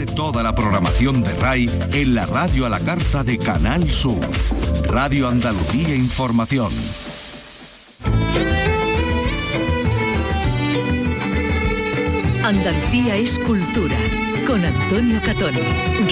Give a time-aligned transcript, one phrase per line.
[0.00, 4.20] Descubre toda la programación de RAI en la radio a la carta de Canal Sur.
[4.88, 6.72] Radio Andalucía Información.
[12.42, 13.96] Andalucía es cultura.
[14.46, 15.54] Con Antonio Catón.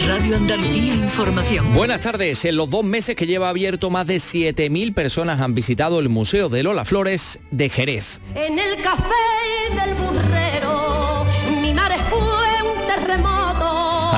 [0.07, 1.73] Radio Andalucía Información.
[1.75, 2.45] Buenas tardes.
[2.45, 6.49] En los dos meses que lleva abierto, más de 7.000 personas han visitado el Museo
[6.49, 8.21] de Lola Flores de Jerez.
[8.35, 9.15] En el café
[9.71, 10.28] del burrero,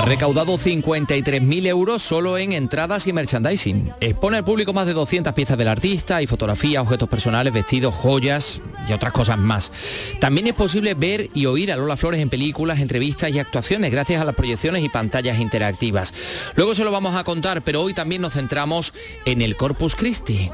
[0.05, 3.91] Recaudado 53.000 euros solo en entradas y merchandising.
[4.01, 8.61] Expone al público más de 200 piezas del artista y fotografías, objetos personales, vestidos, joyas
[8.89, 9.71] y otras cosas más.
[10.19, 14.21] También es posible ver y oír a Lola Flores en películas, entrevistas y actuaciones gracias
[14.21, 16.13] a las proyecciones y pantallas interactivas.
[16.55, 18.93] Luego se lo vamos a contar, pero hoy también nos centramos
[19.25, 20.49] en el Corpus Christi.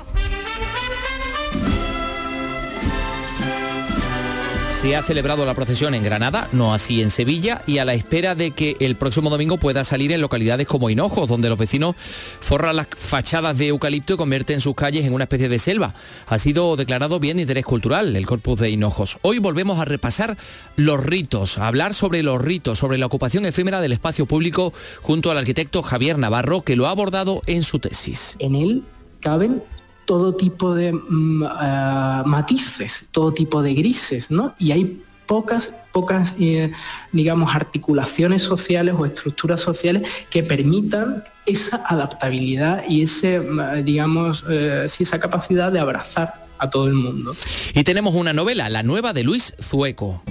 [4.78, 8.36] Se ha celebrado la procesión en Granada, no así en Sevilla, y a la espera
[8.36, 12.76] de que el próximo domingo pueda salir en localidades como Hinojos, donde los vecinos forran
[12.76, 15.96] las fachadas de eucalipto y convierten sus calles en una especie de selva.
[16.28, 19.18] Ha sido declarado bien de interés cultural el Corpus de Hinojos.
[19.24, 20.38] Hoy volvemos a repasar
[20.76, 25.32] los ritos, a hablar sobre los ritos, sobre la ocupación efímera del espacio público junto
[25.32, 28.36] al arquitecto Javier Navarro, que lo ha abordado en su tesis.
[28.38, 28.84] En él
[29.22, 29.64] caben
[30.08, 34.56] todo tipo de mm, eh, matices, todo tipo de grises, ¿no?
[34.58, 36.72] Y hay pocas, pocas, eh,
[37.12, 44.86] digamos, articulaciones sociales o estructuras sociales que permitan esa adaptabilidad y ese, mm, digamos, eh,
[44.88, 47.36] sí, esa capacidad de abrazar a todo el mundo.
[47.74, 50.24] Y tenemos una novela, la nueva de Luis Zueco,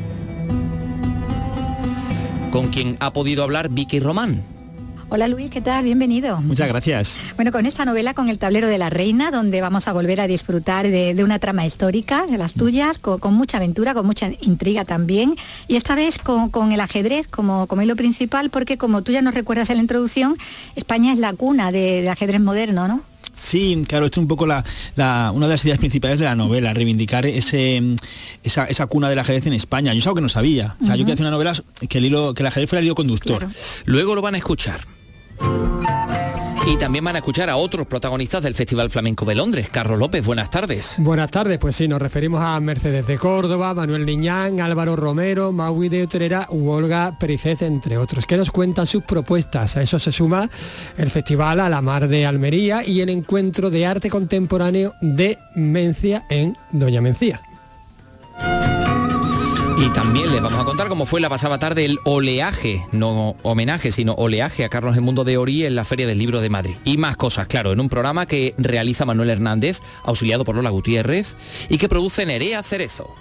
[2.51, 4.56] con quien ha podido hablar Vicky Román.
[5.09, 5.85] Hola Luis, ¿qué tal?
[5.85, 6.41] Bienvenido.
[6.41, 7.17] Muchas gracias.
[7.37, 10.27] Bueno, con esta novela, con el tablero de la reina, donde vamos a volver a
[10.27, 14.31] disfrutar de, de una trama histórica, de las tuyas, con, con, mucha aventura, con mucha
[14.41, 15.37] intriga también,
[15.69, 19.23] y esta vez con, con el ajedrez como, como hilo principal, porque como tú ya
[19.23, 20.37] nos recuerdas en la introducción,
[20.75, 23.01] España es la cuna de, de ajedrez moderno, ¿no?
[23.33, 24.65] Sí, claro, esto es un poco la,
[24.97, 27.81] la, una de las ideas principales de la novela, reivindicar ese,
[28.43, 29.93] esa, esa, cuna del ajedrez en España.
[29.93, 30.75] Yo es algo que no sabía.
[30.81, 30.99] O sea, uh -huh.
[30.99, 31.53] yo quería hacer una novela
[31.87, 33.39] que el, hilo, que el ajedrez fuera el hilo conductor.
[33.41, 33.55] Claro.
[33.85, 34.96] Luego lo van a escuchar.
[36.69, 39.71] Y también van a escuchar a otros protagonistas del Festival Flamenco de Londres.
[39.71, 40.97] Carlos López, buenas tardes.
[40.99, 45.89] Buenas tardes, pues sí, nos referimos a Mercedes de Córdoba, Manuel Niñán, Álvaro Romero, Maui
[45.89, 49.77] de Utrera u Olga Pericet, entre otros, que nos cuentan sus propuestas.
[49.77, 50.51] A eso se suma
[50.97, 56.27] el Festival a la Mar de Almería y el Encuentro de Arte Contemporáneo de Mencia
[56.29, 57.41] en Doña Mencía.
[59.79, 63.91] Y también les vamos a contar cómo fue la pasada tarde el oleaje, no homenaje,
[63.91, 66.77] sino oleaje a Carlos Mundo de Orí en la Feria del Libro de Madrid.
[66.85, 71.37] Y más cosas, claro, en un programa que realiza Manuel Hernández, auxiliado por Lola Gutiérrez,
[71.69, 73.15] y que produce Nerea Cerezo.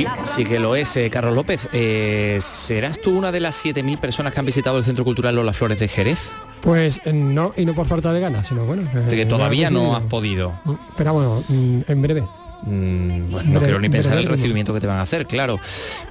[0.00, 1.68] Sí, sí que lo es, eh, Carlos López.
[1.72, 5.52] Eh, ¿Serás tú una de las 7.000 personas que han visitado el Centro Cultural Lola
[5.52, 6.30] Flores de Jerez?
[6.60, 8.88] Pues eh, no, y no por falta de ganas, sino bueno.
[9.08, 10.52] Que todavía no has podido.
[10.96, 12.24] Pero bueno, mm, en breve.
[12.62, 15.58] Mm, bueno, no quiero ni pensar el recibimiento que te van a hacer, claro.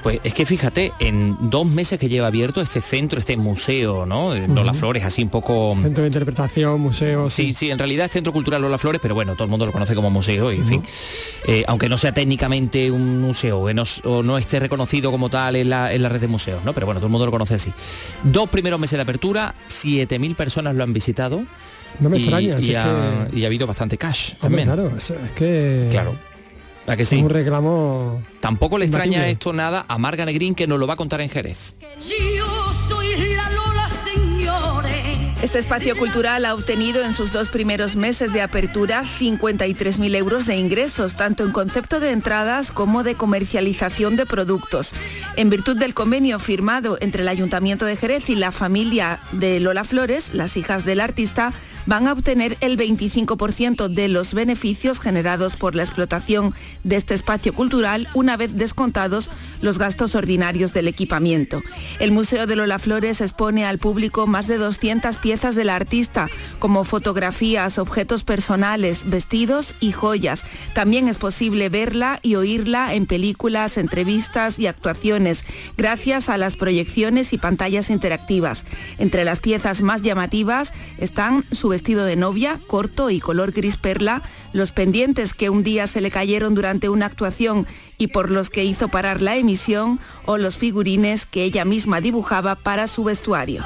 [0.02, 4.30] Pues es que fíjate, en dos meses que lleva abierto este centro, este museo, ¿no?
[4.30, 4.54] Uh -huh.
[4.56, 5.76] Lola Flores, así un poco...
[5.82, 7.30] Centro de interpretación, museo...
[7.30, 9.66] Sí, sí, sí, en realidad es Centro Cultural Lola Flores, pero bueno, todo el mundo
[9.66, 10.70] lo conoce como museo y, en uh -huh.
[10.70, 10.84] fin,
[11.48, 15.56] eh, aunque no sea técnicamente un museo, que no, o no esté reconocido como tal
[15.56, 16.74] en la, en la red de museos, ¿no?
[16.74, 17.72] Pero bueno, todo el mundo lo conoce así.
[18.24, 21.44] Dos primeros meses de apertura, 7.000 personas lo han visitado.
[22.00, 23.38] No me extraña, y, ha, que...
[23.40, 24.68] y ha habido bastante cash Hombre, también.
[24.68, 25.88] Claro, es que...
[25.92, 26.16] Claro.
[26.90, 27.18] ¿A que sí?
[27.18, 28.24] Un reclamo.
[28.40, 31.30] Tampoco le extraña esto nada a Marga Negrín que nos lo va a contar en
[31.30, 31.76] Jerez.
[32.02, 38.34] Yo soy la Lola, señores, Este espacio cultural ha obtenido en sus dos primeros meses
[38.34, 44.26] de apertura 53.000 euros de ingresos, tanto en concepto de entradas como de comercialización de
[44.26, 44.94] productos.
[45.36, 49.84] En virtud del convenio firmado entre el Ayuntamiento de Jerez y la familia de Lola
[49.84, 51.54] Flores, las hijas del artista,
[51.90, 56.54] van a obtener el 25% de los beneficios generados por la explotación
[56.84, 61.64] de este espacio cultural una vez descontados los gastos ordinarios del equipamiento.
[62.00, 66.84] El Museo de Lola Flores expone al público más de 200 piezas del artista, como
[66.84, 70.44] fotografías, objetos personales, vestidos y joyas.
[70.76, 75.44] También es posible verla y oírla en películas, entrevistas y actuaciones,
[75.76, 78.66] gracias a las proyecciones y pantallas interactivas.
[79.00, 84.22] Entre las piezas más llamativas están su vestido de novia, corto y color gris perla,
[84.52, 87.68] los pendientes que un día se le cayeron durante una actuación
[87.98, 92.56] y por los que hizo parar la emisión, o los figurines que ella misma dibujaba
[92.56, 93.64] para su vestuario.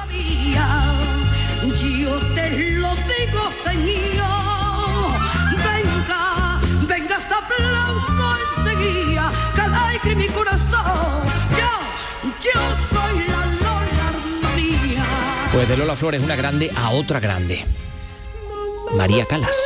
[1.64, 5.18] Yo te lo digo, señor.
[5.66, 8.26] Venga, venga ese aplauso
[8.58, 11.24] enseguida, que alegre mi corazón.
[11.58, 11.72] Yo,
[12.46, 12.60] yo
[12.90, 14.08] soy la Lola
[14.40, 15.04] María.
[15.52, 17.64] Pues de Lola Flores, una grande a otra grande.
[18.96, 19.56] María Calas.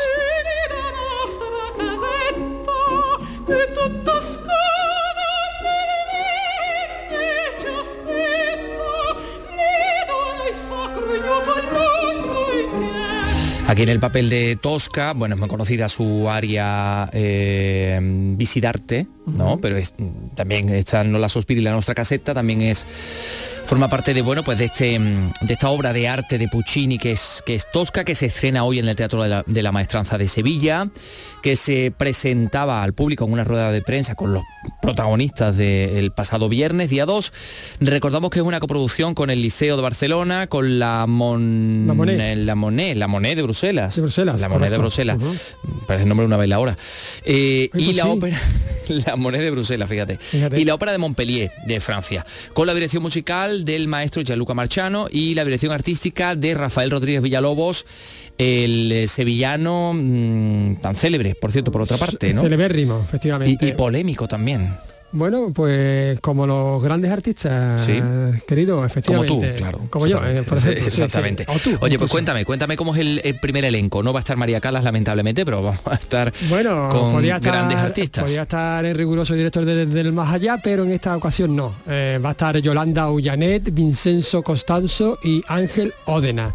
[13.67, 19.59] Aquí en el papel de Tosca, bueno, es muy conocida su área eh, Visidarte, ¿no?
[19.61, 19.93] Pero es-
[20.35, 22.87] también está No la sospiri la nuestra caseta, también es
[23.69, 26.97] forma parte de bueno pues de este mm, de esta obra de arte de Puccini
[26.97, 29.62] que es que es Tosca que se estrena hoy en el Teatro de la, de
[29.62, 30.88] la Maestranza de Sevilla
[31.43, 34.43] que se presentaba al público en una rueda de prensa con los
[34.81, 37.32] protagonistas del pasado viernes día 2
[37.81, 42.20] recordamos que es una coproducción con el Liceo de Barcelona con la Mon La Monet.
[42.20, 44.79] eh, la Monet la Monet de Bruselas De Bruselas, la Monet de.
[44.79, 45.19] Bruselas
[45.87, 46.75] parece el nombre de una bailadora
[47.26, 48.09] Eh, Ay, y pues la sí.
[48.09, 48.41] ópera
[49.06, 50.17] la Monet de Bruselas fíjate.
[50.17, 50.59] Fíjate.
[50.59, 52.25] y la ópera de Montpellier de Francia
[52.55, 57.22] con la dirección musical del maestro Gianluca Marchano y la dirección artística de Rafael Rodríguez
[57.22, 57.87] Villalobos
[58.38, 62.43] el eh, sevillano mm, tan célebre por cierto por otra parte ¿no?
[62.43, 63.66] Celebérrimo, y, efectivamente.
[63.66, 64.76] y polémico también
[65.10, 67.99] Bueno, pues como los grandes artistas, Sí.
[68.46, 69.52] querido, como efectivamente.
[69.52, 70.84] tú claro Como yo, eh, por ejemplo.
[70.84, 71.02] sí, sí.
[71.02, 74.19] exactamente O tú, oye pues cuéntame cuéntame cómo es el, el primer elenco no va
[74.19, 78.25] a estar María Calas lamentablemente pero vamos a estar Bueno, con podía estar, grandes artistas
[78.25, 81.75] podía estar el riguroso director de- del Más Allá, pero en esta ocasión no.
[81.87, 86.55] Eh, va a estar Yolanda Ullanet, Vincenzo Costanzo y Ángel Ódena.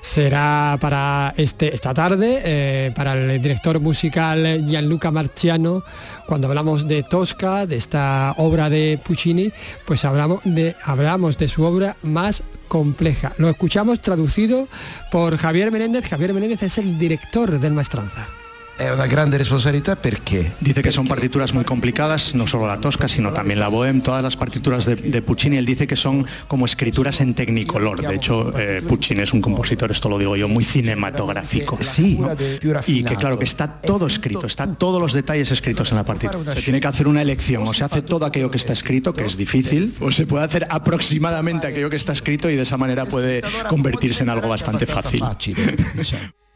[0.00, 5.82] Será para este, esta tarde, eh, para el director musical Gianluca Marciano,
[6.26, 9.52] cuando hablamos de Tosca, de esta obra de Puccini,
[9.86, 13.32] pues hablamos de, hablamos de su obra más compleja.
[13.38, 14.68] Lo escuchamos traducido
[15.10, 16.08] por Javier Menéndez.
[16.08, 18.28] Javier Menéndez es el director del Maestranza.
[18.78, 23.08] È una grande responsabilità perché Dice que son partituras muy complicadas, no solo la tosca,
[23.08, 25.56] sino también la bohème, todas las partituras de, de Puccini.
[25.56, 28.06] Él dice que son como escrituras en tecnicolor.
[28.06, 31.76] De hecho, eh, Puccini es un compositor, esto lo digo yo, muy cinematográfico.
[31.76, 36.04] più Y que claro, que está todo escrito, están todos los detalles escritos en la
[36.04, 36.54] partitura.
[36.54, 39.24] Se tiene que hacer una elección, o se hace todo aquello que está escrito, que
[39.24, 43.06] es difícil, o se puede hacer aproximadamente aquello que está escrito y de esa manera
[43.06, 45.24] puede convertirse en algo bastante fácil.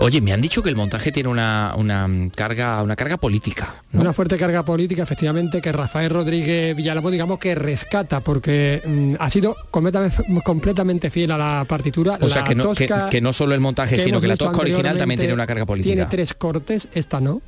[0.00, 3.74] Oye, me han dicho que el montaje tiene una, una carga, una carga política.
[3.92, 4.00] ¿no?
[4.00, 9.30] Una fuerte carga política, efectivamente, que Rafael Rodríguez Villalobos, digamos que rescata, porque mm, ha
[9.30, 12.18] sido completamente, completamente fiel a la partitura.
[12.20, 14.58] O sea, que no, que, tosca que no solo el montaje, sino que la tosca
[14.58, 15.94] original también tiene una carga política.
[15.94, 17.40] Tiene tres cortes, esta no.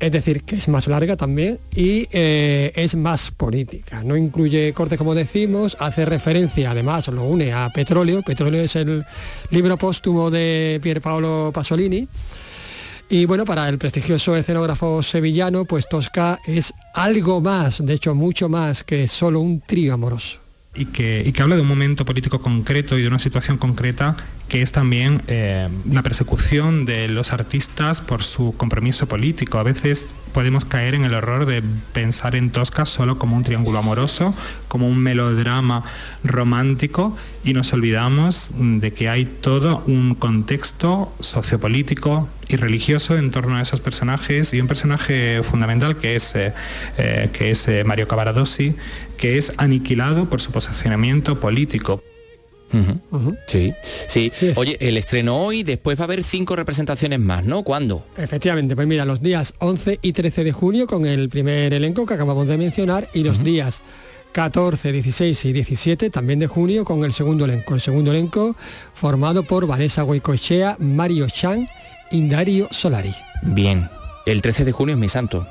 [0.00, 4.02] Es decir, que es más larga también y eh, es más política.
[4.02, 8.22] No incluye cortes, como decimos, hace referencia, además lo une a Petróleo.
[8.22, 9.04] Petróleo es el
[9.50, 12.08] libro póstumo de Pierpaolo Pasolini.
[13.08, 18.48] Y bueno, para el prestigioso escenógrafo sevillano, pues Tosca es algo más, de hecho mucho
[18.48, 20.40] más que solo un trío amoroso.
[20.74, 24.16] y que, y que habla de un momento político concreto y de una situación concreta
[24.54, 29.58] que es también eh, la persecución de los artistas por su compromiso político.
[29.58, 31.60] A veces podemos caer en el error de
[31.92, 34.32] pensar en Tosca solo como un triángulo amoroso,
[34.68, 35.82] como un melodrama
[36.22, 43.56] romántico y nos olvidamos de que hay todo un contexto sociopolítico y religioso en torno
[43.56, 46.54] a esos personajes y un personaje fundamental que es, eh,
[46.96, 48.76] eh, que es eh, Mario Cavaradossi,
[49.16, 52.00] que es aniquilado por su posicionamiento político.
[53.46, 53.72] Sí,
[54.08, 54.52] sí.
[54.56, 57.62] Oye, el estreno hoy, después va a haber cinco representaciones más, ¿no?
[57.62, 58.06] ¿Cuándo?
[58.16, 62.14] Efectivamente, pues mira, los días 11 y 13 de junio con el primer elenco que
[62.14, 63.82] acabamos de mencionar y los días
[64.32, 67.74] 14, 16 y 17, también de junio, con el segundo elenco.
[67.74, 68.56] El segundo elenco
[68.92, 71.68] formado por Vanessa Goicoechea, Mario Chan
[72.10, 73.14] y Dario Solari.
[73.42, 73.88] Bien,
[74.26, 75.46] el 13 de junio es mi santo.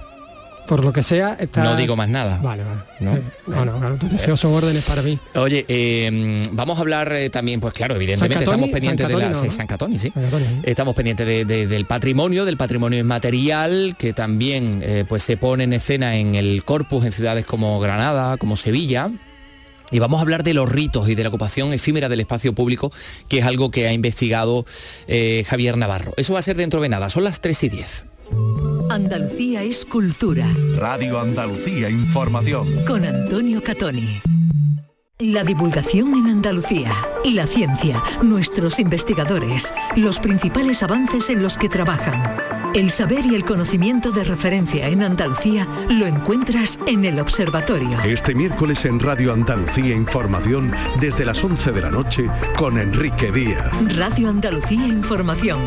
[0.68, 1.38] Por lo que sea.
[1.58, 2.40] No digo más nada.
[2.42, 2.82] Vale, vale.
[3.00, 3.18] ¿No?
[3.48, 5.20] No, no, claro, tus deseos son órdenes para mí.
[5.36, 9.34] Oye, eh, vamos a hablar eh, también, pues claro, evidentemente Catoni- estamos pendientes de la
[9.34, 10.10] San Catoni, sí.
[10.14, 10.60] San Catoni, sí.
[10.64, 15.66] Estamos pendientes de- de- del patrimonio, del patrimonio inmaterial, que también eh, pues se pone
[15.66, 19.12] en escena en el corpus en ciudades como Granada, como Sevilla.
[19.92, 22.92] Y vamos a hablar de los ritos y de la ocupación efímera del espacio público,
[23.28, 24.66] que es algo que ha investigado
[25.46, 26.14] Javier Navarro.
[26.18, 28.06] Eso va a ser dentro de nada, son las 3 y 10.
[28.90, 30.48] Andalucía es cultura.
[30.78, 32.86] Radio Andalucía Información.
[32.86, 34.22] Con Antonio Catoni.
[35.20, 36.92] La divulgación en Andalucía,
[37.24, 42.38] la ciencia, nuestros investigadores, los principales avances en los que trabajan.
[42.74, 48.02] El saber y el conocimiento de referencia en Andalucía lo encuentras en el observatorio.
[48.02, 53.72] Este miércoles en Radio Andalucía Información desde las 11 de la noche con Enrique Díaz.
[53.96, 55.60] Radio Andalucía Información.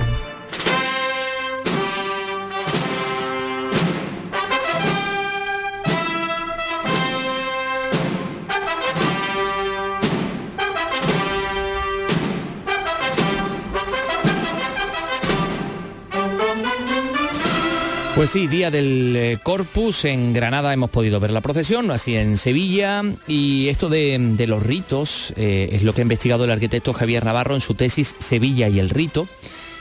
[18.16, 22.38] Pues sí, día del eh, Corpus, en Granada hemos podido ver la procesión, así en
[22.38, 27.26] Sevilla, y esto de, los ritos eh, es lo que ha investigado el arquitecto Javier
[27.26, 29.28] Navarro en su tesis Sevilla y el rito,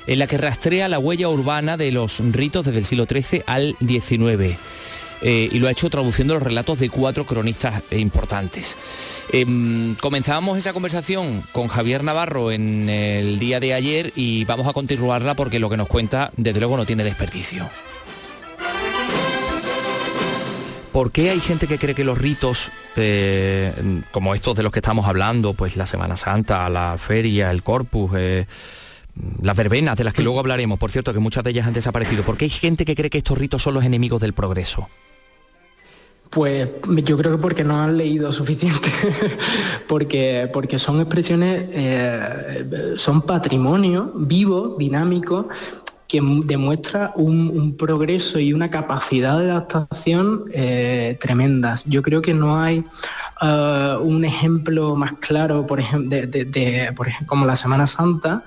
[0.05, 3.77] en la que rastrea la huella urbana de los ritos desde el siglo XIII al
[3.79, 4.57] XIX.
[5.21, 8.75] eh, y lo ha hecho traduciendo los relatos de cuatro cronistas importantes.
[9.31, 14.73] Em, comenzábamos esa conversación con Javier Navarro en el día de ayer y vamos a
[14.73, 17.71] continuarla porque lo que nos cuenta desde luego no tiene desperdicio.
[20.95, 23.73] ¿Por qué hay gente que cree que los ritos, eh,
[24.11, 28.11] como estos de los que estamos hablando, pues la Semana Santa, la feria, el Corpus,
[28.15, 28.47] eh,
[29.41, 32.23] las verbenas, de las que luego hablaremos, por cierto, que muchas de ellas han desaparecido,
[32.23, 34.87] ¿por qué hay gente que cree que estos ritos son los enemigos del progreso?
[36.29, 38.89] Pues yo creo que porque no han leído suficiente,
[39.89, 45.49] porque, porque son expresiones, eh, son patrimonio vivo, dinámico,
[46.07, 51.83] que demuestra un, progreso y una capacidad de adaptación eh, tremendas.
[51.85, 52.83] Yo creo que no hay
[53.41, 56.17] eh, un ejemplo más claro, por ejemplo,
[57.25, 58.43] como la Semana Santa,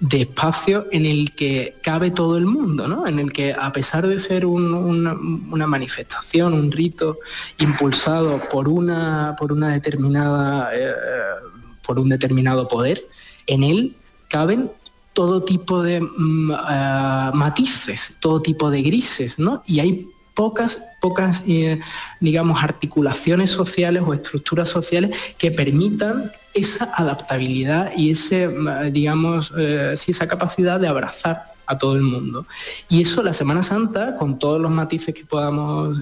[0.00, 3.06] de espacio en el que cabe todo el mundo, ¿no?
[3.06, 7.18] En el que a pesar de ser un- una, una manifestación, un rito
[7.58, 10.92] impulsado por una, por una determinada, eh,
[11.86, 13.04] por un determinado poder,
[13.46, 13.96] en él
[14.28, 14.70] caben
[15.12, 19.62] todo tipo de mm, eh, matices, todo tipo de grises, ¿no?
[19.66, 21.78] Y hay pocas, pocas, eh,
[22.20, 29.94] digamos, articulaciones sociales o estructuras sociales que permitan esa adaptabilidad y ese, mm, digamos, eh,
[29.94, 32.46] esa capacidad de abrazar a todo el mundo.
[32.88, 35.98] Y eso la Semana Santa, con todos los matices que podamos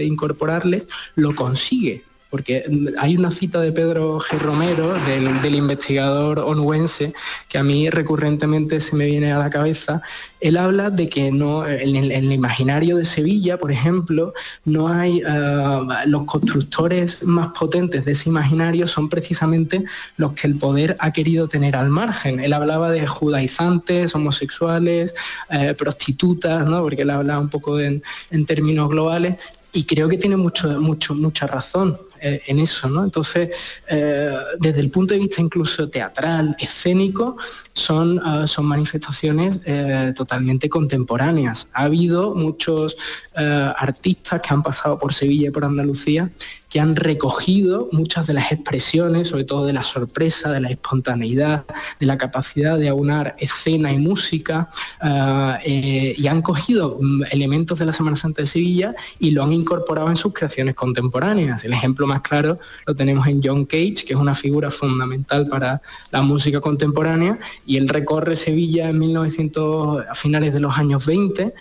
[0.00, 2.02] incorporarles, lo consigue.
[2.32, 2.64] Porque
[2.98, 4.38] hay una cita de Pedro G.
[4.38, 7.12] Romero, del, investigador onubense,
[7.46, 10.00] que a mí recurrentemente se me viene a la cabeza.
[10.40, 14.32] Él habla de que no, en el, imaginario de Sevilla, por ejemplo,
[14.64, 19.84] no hay eh, los constructores más potentes de ese imaginario son precisamente
[20.16, 22.40] los que el poder ha querido tener al margen.
[22.40, 25.14] Él hablaba de judaizantes, homosexuales,
[25.50, 26.82] eh, prostitutas, ¿no?
[26.82, 28.00] porque él hablaba un poco en
[28.46, 29.36] términos globales
[29.72, 33.02] y creo que tiene mucho, mucho, mucha razón eh, en eso, ¿no?
[33.02, 33.50] Entonces,
[33.88, 37.36] eh, desde el punto de vista incluso teatral, escénico,
[37.72, 41.68] son, ah, son manifestaciones eh, totalmente contemporáneas.
[41.72, 42.96] Ha habido muchos
[43.34, 46.30] eh, artistas que han pasado por Sevilla y por Andalucía
[46.72, 51.66] que han recogido muchas de las expresiones, sobre todo de la sorpresa, de la espontaneidad,
[52.00, 54.70] de la capacidad de aunar escena y música,
[55.02, 59.42] ah, eh, y han cogido mm, elementos de la Semana Santa de Sevilla y lo
[59.42, 61.62] han incorporado en sus creaciones contemporáneas.
[61.66, 65.82] El ejemplo más claro lo tenemos en John Cage, que es una figura fundamental para
[66.10, 71.52] la música contemporánea, y él recorre Sevilla en 1900, a finales de los años 20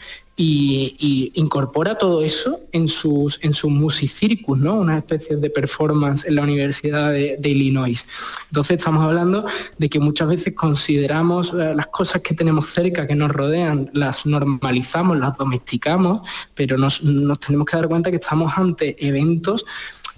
[0.44, 4.76] y, incorpora todo eso en sus, en sus musicircus, ¿no?
[4.76, 8.04] Una especie de performance en la Universidad de, de Illinois.
[8.48, 9.46] Entonces estamos hablando
[9.78, 14.26] de que muchas veces consideramos eh, las cosas que tenemos cerca, que nos rodean, las
[14.26, 19.66] normalizamos, las domesticamos, pero nos, nos tenemos que dar cuenta que estamos ante eventos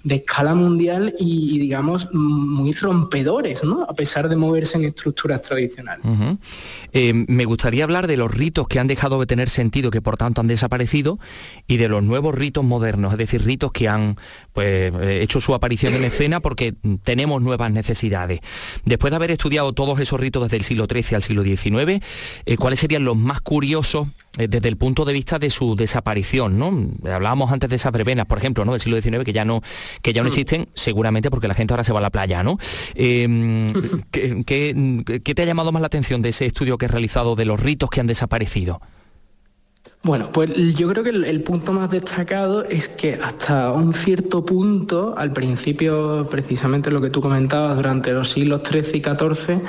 [0.04, 3.84] de escala mundial y, digamos, muy rompedores, ¿no?
[3.88, 6.04] A pesar de moverse en estructuras tradicionales.
[6.92, 10.18] Eh, me gustaría hablar de los ritos que han dejado de tener sentido, que por
[10.18, 11.18] tanto han desaparecido,
[11.66, 14.16] y de los nuevos ritos modernos, es decir, ritos que han
[14.52, 18.40] pues, eh, hecho su aparición en escena porque tenemos nuevas necesidades.
[18.84, 22.04] Después de haber estudiado todos esos ritos desde el siglo XIII al siglo XIX,
[22.44, 26.58] eh, ¿cuáles serían los más curiosos desde el punto de vista de su desaparición?
[26.58, 26.88] ¿no?
[27.10, 28.72] Hablábamos antes de esas brevenas, por ejemplo, ¿no?
[28.72, 29.62] del siglo XIX, que ya no,
[30.02, 32.58] que ya no existen, seguramente porque la gente ahora se va a la playa, ¿no?
[32.94, 33.68] Eh,
[34.10, 37.36] ¿qué, qué, qué te ha llamado más la atención de ese estudio que has realizado
[37.36, 38.80] de los ritos que han desaparecido?
[40.02, 44.44] Bueno, pues yo creo que el, el, punto más destacado es que hasta un cierto
[44.44, 49.62] punto, al principio, precisamente lo que tú comentabas, durante los siglos XIII y XIV,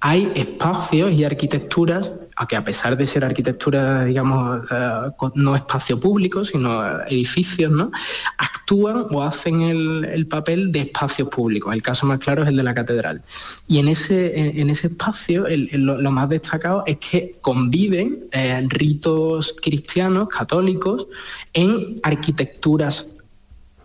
[0.00, 5.98] hay espacios y arquitecturas a que a pesar de ser arquitectura, digamos, uh, no espacio
[5.98, 7.90] público, sino edificios, ¿no?
[8.38, 11.72] actúan o hacen el, el, papel de espacios públicos.
[11.74, 13.22] El caso más claro es el de la catedral.
[13.66, 20.28] Y en ese, en, ese espacio lo, más destacado es que conviven eh, ritos cristianos,
[20.28, 21.06] católicos,
[21.52, 23.19] en arquitecturas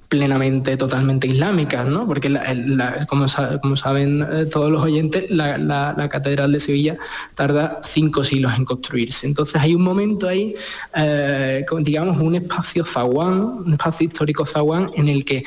[0.08, 2.08] plenamente, totalmente islámicas, ¿no?
[2.08, 3.26] Porque, la, la, como,
[3.62, 6.98] como, saben eh, todos los oyentes, la, la, Catedral de Sevilla
[7.34, 9.28] tarda cinco siglos en construirse.
[9.28, 10.56] Entonces hay un momento ahí,
[10.96, 15.44] eh, digamos, un espacio zaguán, un espacio histórico zaguán, en el que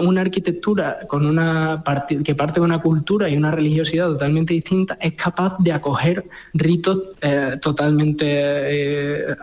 [0.00, 4.96] una arquitectura con una parte, que parte de una cultura y una religiosidad totalmente distinta
[5.00, 6.24] es capaz de acoger
[6.54, 9.36] ritos eh, totalmente eh,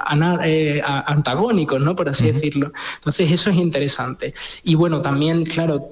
[0.45, 1.95] eh, antagónicos, ¿no?
[1.95, 2.33] por así uh -huh.
[2.33, 2.71] decirlo.
[2.95, 4.33] Entonces eso es interesante.
[4.63, 5.89] Y bueno, también, claro,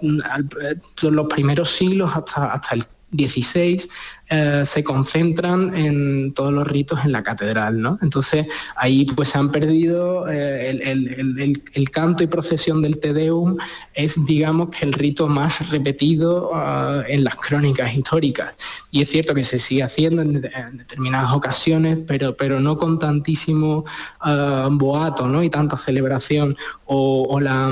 [1.02, 3.90] los primeros siglos hasta, hasta el 16
[4.30, 7.98] eh, se concentran en todos los ritos en la catedral, ¿no?
[8.02, 13.00] Entonces ahí pues se han perdido eh, el, el, el, el, canto y procesión del
[13.00, 13.56] Te Deum
[13.94, 18.54] es digamos que el rito más repetido uh, en las crónicas históricas
[18.92, 23.86] y es cierto que se sigue haciendo en, determinadas ocasiones pero, pero no con tantísimo
[24.26, 25.42] uh, boato ¿no?
[25.42, 27.70] y tanta celebración o, la,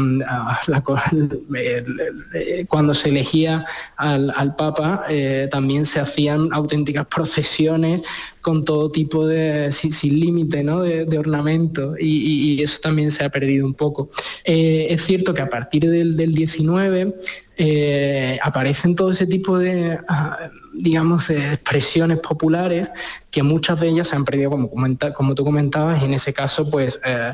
[0.67, 0.83] la,
[2.67, 3.65] cuando se elegía
[3.97, 8.01] al, al Papa eh, también se hacían auténticas procesiones
[8.41, 10.81] con todo tipo de, sin, límite, ¿no?
[10.81, 14.09] de, ornamento y, eso también se ha perdido un poco.
[14.43, 17.15] Eh, es cierto que a partir del, del 19
[17.57, 22.91] eh, aparecen todo ese tipo de, uh, digamos, de expresiones populares
[23.31, 26.33] que muchas de ellas se han perdido, como, comenta, como tú comentabas, y en ese
[26.33, 27.33] caso, pues, eh,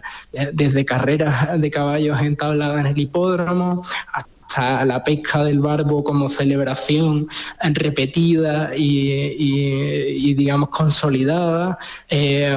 [0.54, 3.82] desde carreras de caballos entabladas en el hipódromo
[4.14, 7.28] hasta hasta la pesca del barbo como celebración
[7.74, 11.78] repetida y, digamos consolidada,
[12.10, 12.54] eh,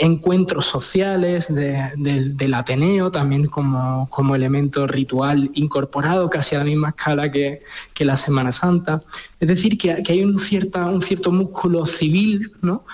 [0.00, 6.64] encuentros sociales de, de, del Ateneo también como, como, elemento ritual incorporado casi a la
[6.64, 7.62] misma escala que,
[7.94, 9.00] que la Semana Santa.
[9.38, 12.84] Es decir, que, que hay un, cierta, un cierto músculo civil ¿no?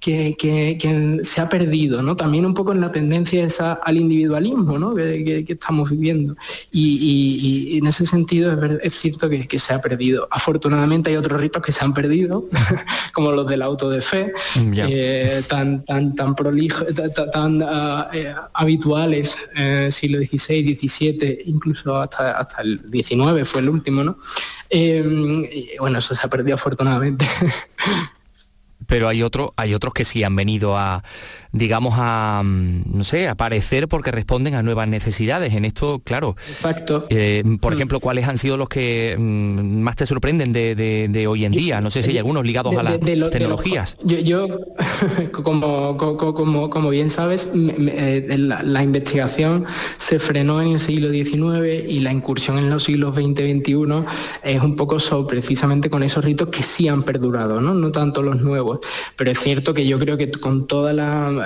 [0.00, 2.14] Que, que, que, se ha perdido, ¿no?
[2.14, 4.94] También un poco en la tendencia esa al individualismo, ¿no?
[4.94, 6.36] Que, que estamos viviendo.
[6.70, 10.28] Y, y, y, en ese sentido es, ver, es cierto que, se ha perdido.
[10.30, 12.48] Afortunadamente hay otros ritos que se han perdido,
[13.12, 14.32] como los del auto de fe,
[14.72, 14.86] yeah.
[14.88, 22.00] eh, tan, tan, tan prolijos, tan, tan uh, eh, habituales, eh, siglo XVI, XVII, incluso
[22.00, 24.18] hasta, hasta el XIX fue el último, ¿no?
[25.80, 27.26] Bueno, eso se ha perdido afortunadamente.
[28.86, 31.02] pero hay otros hay otros que sí han venido a
[31.52, 37.06] digamos a no sé aparecer porque responden a nuevas necesidades en esto claro Exacto.
[37.10, 37.76] Eh, por mm.
[37.76, 41.52] ejemplo cuáles han sido los que mm, más te sorprenden de, de, de, hoy en
[41.52, 44.48] día no sé si hay algunos ligados de, a las lo, tecnologías yo, yo
[45.32, 49.64] como, como, como bien sabes me, eh, la, la, investigación
[49.96, 53.74] se frenó en el siglo XIX y la incursión en los siglos XX XXI
[54.42, 58.22] es un poco sobre precisamente con esos ritos que sí han perdurado no no tanto
[58.22, 58.80] los nuevos
[59.16, 61.37] pero es cierto que yo creo que con toda la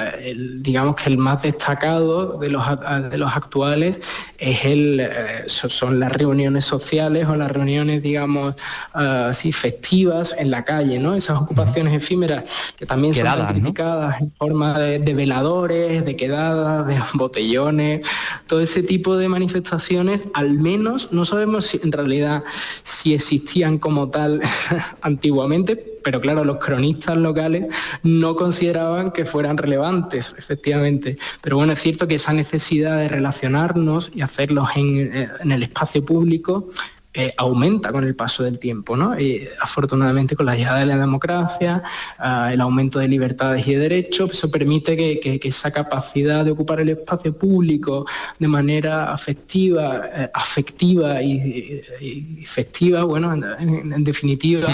[0.60, 2.64] digamos que el más destacado de los,
[3.10, 4.00] de los actuales
[4.42, 8.56] es el, eh, son las reuniones sociales o las reuniones, digamos,
[8.92, 11.14] uh, así festivas en la calle, ¿no?
[11.14, 12.44] Esas ocupaciones efímeras
[12.76, 14.26] que también quedadas, son criticadas ¿no?
[14.26, 18.04] en forma de, de, veladores, de quedadas, de botellones,
[18.48, 22.42] todo ese tipo de manifestaciones, al menos no sabemos si en realidad
[22.82, 24.42] si existían como tal
[25.02, 31.16] antiguamente, pero claro, los cronistas locales no consideraban que fueran relevantes, efectivamente.
[31.40, 36.04] Pero bueno, es cierto que esa necesidad de relacionarnos y hacerlos en, en el espacio
[36.04, 36.68] público
[37.14, 38.96] eh, aumenta con el paso del tiempo.
[38.96, 39.18] ¿no?
[39.20, 41.82] Y, afortunadamente con la llegada de la democracia,
[42.18, 46.44] ah, el aumento de libertades y de derechos, eso permite que, que- que esa capacidad
[46.44, 48.06] de ocupar el espacio público
[48.38, 54.68] de manera afectiva, eh, afectiva y, y efectiva, bueno, en, definitiva,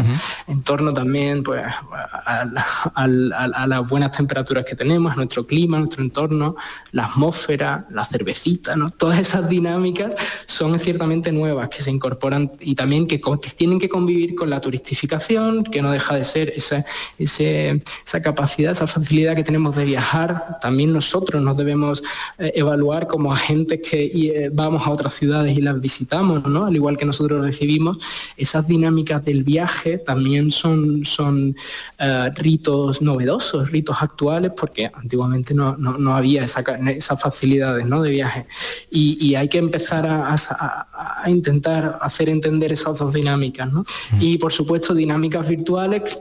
[0.47, 1.81] en torno también pues, a,
[2.25, 2.51] a-
[2.95, 6.55] a- a las buenas temperaturas que tenemos, nuestro clima, nuestro entorno,
[6.93, 8.91] la atmósfera, la cervecita, ¿no?
[8.91, 10.15] todas esas dinámicas
[10.47, 12.28] son ciertamente nuevas que se incorporan
[12.61, 13.21] y también que,
[13.57, 16.85] tienen que convivir con la turistificación, que no deja de ser esa,
[17.19, 20.59] ese- esa capacidad, esa facilidad que tenemos de viajar.
[20.61, 22.03] También nosotros nos debemos
[22.39, 26.65] eh, evaluar como agentes que eh, vamos a otras ciudades y las visitamos, ¿no?
[26.67, 27.99] al igual que nosotros recibimos.
[28.37, 31.55] Esas dinámicas del viaje también son, son
[31.99, 38.03] eh, ritos novedosos, ritos actuales, porque antiguamente no, no- no había esa esas facilidades ¿no?
[38.03, 38.47] de viaje.
[38.91, 43.71] Y, y hay que empezar a, a- a intentar hacer entender esas dos dinámicas.
[43.73, 43.85] ¿no?
[44.19, 46.19] Y por supuesto, dinámicas virtuales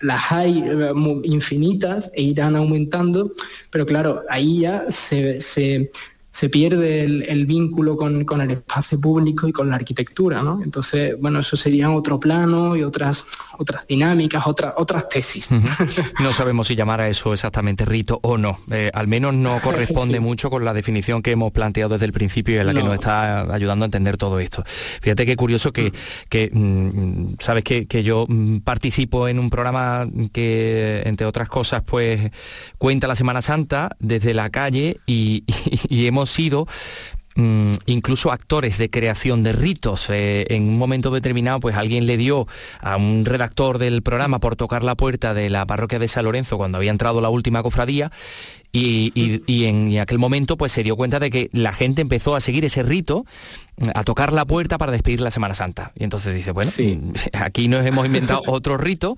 [0.00, 0.92] las hay eh,
[1.24, 3.32] infinitas e irán aumentando,
[3.70, 5.90] pero claro, ahí ya se, se-
[6.32, 10.60] se pierde el, el vínculo con, con el espacio público y con la arquitectura, ¿no?
[10.64, 13.24] Entonces, bueno, eso sería otro plano y otras,
[13.58, 15.48] otras dinámicas, otras, otras tesis.
[16.20, 18.60] No sabemos si llamar a eso exactamente rito o no.
[18.70, 20.20] Eh, al menos no corresponde Sí.
[20.20, 22.86] mucho con la definición que hemos planteado desde el principio y en la que No.
[22.86, 24.64] nos está ayudando a entender todo esto.
[24.66, 25.92] Fíjate qué curioso que,
[26.30, 31.82] que, mm, sabes que, que yo mm, participo en un programa que, entre otras cosas,
[31.84, 32.30] pues
[32.78, 35.44] cuenta la Semana Santa desde la calle y,
[35.90, 36.66] y hemos sido
[37.34, 40.08] mm, incluso actores de creación de ritos.
[40.10, 42.46] Eh, en un momento determinado, pues alguien le dio
[42.80, 46.56] a un redactor del programa por tocar la puerta de la parroquia de San Lorenzo
[46.56, 48.10] cuando había entrado la última cofradía
[48.72, 52.34] y, y- y en aquel momento pues se dio cuenta de que la gente empezó
[52.34, 53.26] a seguir ese rito,
[53.94, 55.92] a tocar la puerta para despedir la Semana Santa.
[55.98, 56.70] Y entonces dice, bueno,
[57.34, 59.16] aquí nos hemos inventado otro rito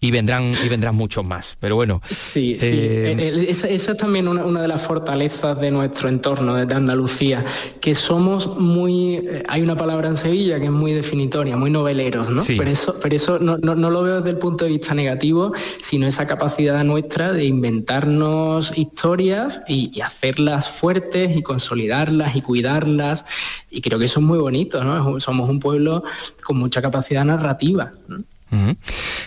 [0.00, 1.56] y vendrán, y vendrán muchos más.
[1.60, 2.00] Pero bueno.
[2.06, 2.66] Sí, sí.
[2.70, 7.44] eh, esa, esa es también una, una de las fortalezas de nuestro entorno, de Andalucía,
[7.80, 9.14] que somos muy...
[9.16, 12.42] eh, Hay una palabra en Sevilla que es muy definitoria, muy noveleros, ¿no?
[12.42, 12.56] Sí.
[12.56, 15.52] Pero eso, pero eso no, no- no lo veo desde el punto de vista negativo,
[15.80, 23.24] sino esa capacidad nuestra de inventarnos historias y, hacerlas fuertes y consolidarlas y cuidarlas.
[23.70, 25.20] Y creo que eso es muy bonito, ¿no?
[25.20, 26.04] Somos un pueblo
[26.44, 27.92] con mucha capacidad narrativa.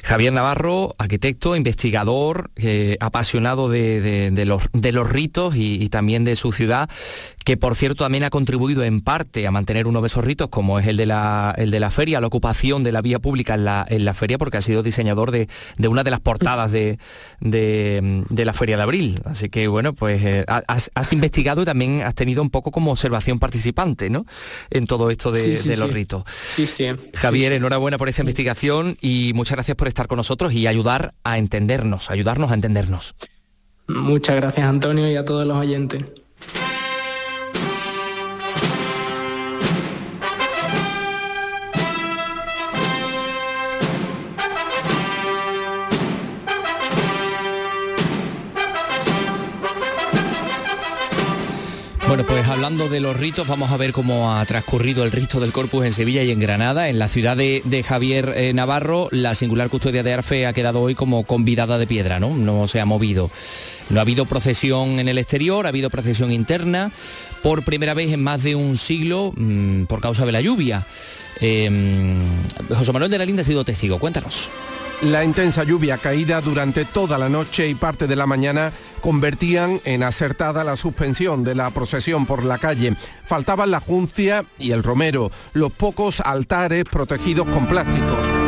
[0.03, 6.51] Javier Navarro, arquitecto, investigador, eh, apasionado de, los, de los ritos y también de su
[6.51, 6.89] ciudad,
[7.49, 10.77] que por cierto también ha contribuido en parte a mantener uno de esos ritos, como
[10.77, 13.65] es el de la, el de la feria, la ocupación de la vía pública en
[13.65, 16.99] la, en la feria, porque ha sido diseñador de, de una de las portadas de,
[17.39, 19.19] de- de la feria de abril.
[19.25, 22.91] Así que bueno, pues eh, has, has investigado y también has tenido un poco como
[22.91, 24.27] observación participante, ¿no?
[24.69, 25.93] En todo esto de, Sí, sí, de los sí.
[25.95, 26.23] ritos.
[26.27, 26.85] Sí, sí.
[27.15, 31.39] Javier, enhorabuena por esa investigación y muchas gracias por estar con nosotros y ayudar a
[31.39, 33.15] entendernos, ayudarnos a entendernos.
[33.87, 36.03] Muchas gracias Antonio y a todos los oyentes.
[52.19, 55.53] Bueno, pues hablando de los ritos, vamos a ver cómo ha transcurrido el rito del
[55.53, 56.89] Corpus en Sevilla y en Granada.
[56.89, 60.95] En la ciudad de, Javier eh, Navarro, la singular custodia de Arfe ha quedado hoy
[60.95, 62.35] como convidada de piedra, ¿no?
[62.35, 63.31] No se ha movido.
[63.89, 66.91] No ha habido procesión en el exterior, ha habido procesión interna,
[67.41, 70.87] por primera vez en más de un siglo, mm, por causa de la lluvia.
[71.39, 71.71] Eh,
[72.67, 74.51] José Manuel de la Linda ha sido testigo, cuéntanos.
[75.01, 80.03] La intensa lluvia caída durante toda la noche y parte de la mañana convertían en
[80.03, 82.97] acertada la suspensión de la procesión por la calle.
[83.25, 88.38] Faltaban la juncia y el romero, los pocos altares protegidos con plásticos.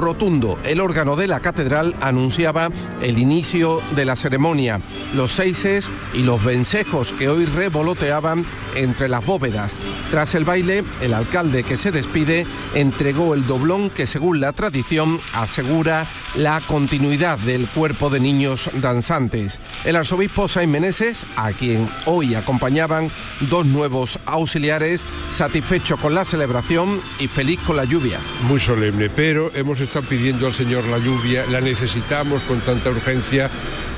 [0.00, 2.70] Rotundo, el órgano de la catedral anunciaba
[3.02, 4.80] el inicio de la ceremonia,
[5.14, 8.42] los seises y los vencejos que hoy revoloteaban
[8.74, 9.72] entre las bóvedas.
[10.10, 15.20] Tras el baile, el alcalde que se despide entregó el doblón que según la tradición
[15.34, 19.58] asegura la continuidad del cuerpo de niños danzantes.
[19.84, 23.08] El arzobispo Sain Meneses, a quien hoy acompañaban
[23.50, 28.18] dos nuevos auxiliares, satisfecho con la celebración y feliz con la lluvia.
[28.48, 33.50] muy solemne, pero hemos estado pidiendo al Señor la lluvia, la necesitamos con tanta urgencia,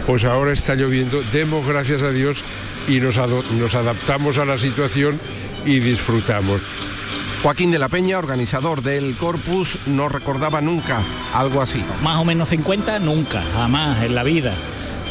[0.06, 2.42] pues ahora está lloviendo, demos gracias a Dios
[2.88, 5.20] y nos, nos adaptamos a la situación
[5.66, 6.62] y disfrutamos.
[7.42, 10.98] Joaquín de la Peña, organizador del Corpus, no recordaba nunca
[11.34, 11.84] algo así.
[12.02, 14.54] Más o menos 50, nunca, jamás en la vida.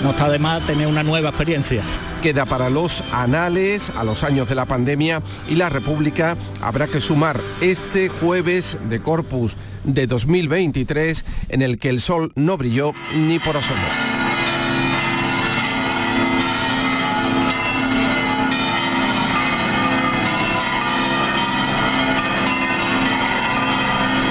[0.04, 1.84] No está de más tener una nueva experiencia.
[2.24, 7.02] queda para los anales, a los años de la pandemia y la República habrá que
[7.02, 13.40] sumar este jueves de Corpus de 2023 en el que el sol no brilló ni
[13.40, 13.80] por asomo.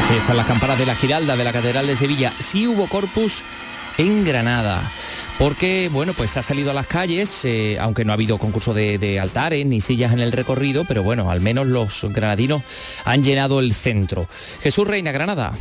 [0.08, 2.32] Empiezan las campanas de la Giralda de la Catedral de Sevilla.
[2.38, 3.44] Sí hubo corpus
[4.00, 4.90] en Granada.
[5.38, 8.98] Porque, bueno, pues ha salido a las calles, eh, aunque no ha habido concurso de,
[8.98, 12.62] de altares ni sillas en el recorrido, pero bueno, al menos los granadinos
[13.04, 14.26] han llenado el centro.
[14.62, 15.52] Jesús Reina, Granada.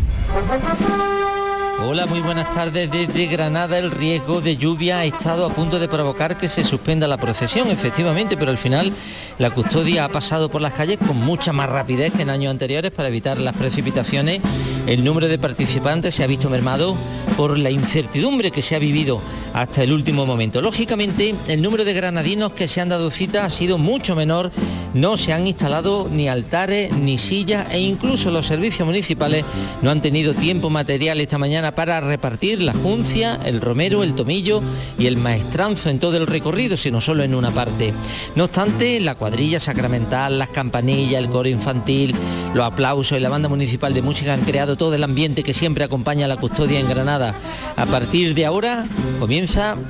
[1.82, 2.92] Hola, muy buenas tardes.
[2.92, 7.08] Desde Granada el riesgo de lluvia ha estado a punto de provocar que se suspenda
[7.08, 8.92] la procesión, efectivamente, pero al final
[9.38, 12.92] la custodia ha pasado por las calles con mucha más rapidez que en años anteriores
[12.92, 14.42] para evitar las precipitaciones.
[14.90, 16.98] El número de participantes se ha visto mermado
[17.38, 19.22] por la incertidumbre que se ha vivido
[19.54, 20.62] hasta el último momento.
[20.62, 24.52] Lógicamente, el número de granadinos que se han dado cita ha sido mucho menor.
[24.94, 29.46] No se han instalado ni altares ni sillas e incluso los servicios municipales
[29.82, 34.62] no han tenido tiempo material esta mañana para repartir la juncia, el romero, el tomillo
[34.98, 37.94] y el maestranzo en todo el recorrido, sino solo en una parte.
[38.36, 42.16] No obstante, la cuadrilla sacramental, las campanillas, el coro infantil,
[42.54, 45.84] los aplausos y la banda municipal de música han creado todo el ambiente que siempre
[45.84, 47.36] acompaña a la custodia en Granada.
[47.76, 48.86] A partir de ahora
[49.20, 49.39] comienza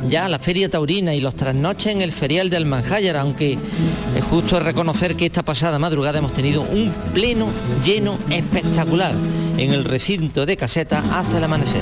[0.08, 4.60] ya la feria taurina y los trasnoches en el ferial de Almanjáyar, aunque es justo
[4.60, 7.48] reconocer que esta pasada madrugada hemos tenido un pleno
[7.84, 9.14] lleno espectacular
[9.58, 11.82] en el recinto de caseta hasta el amanecer.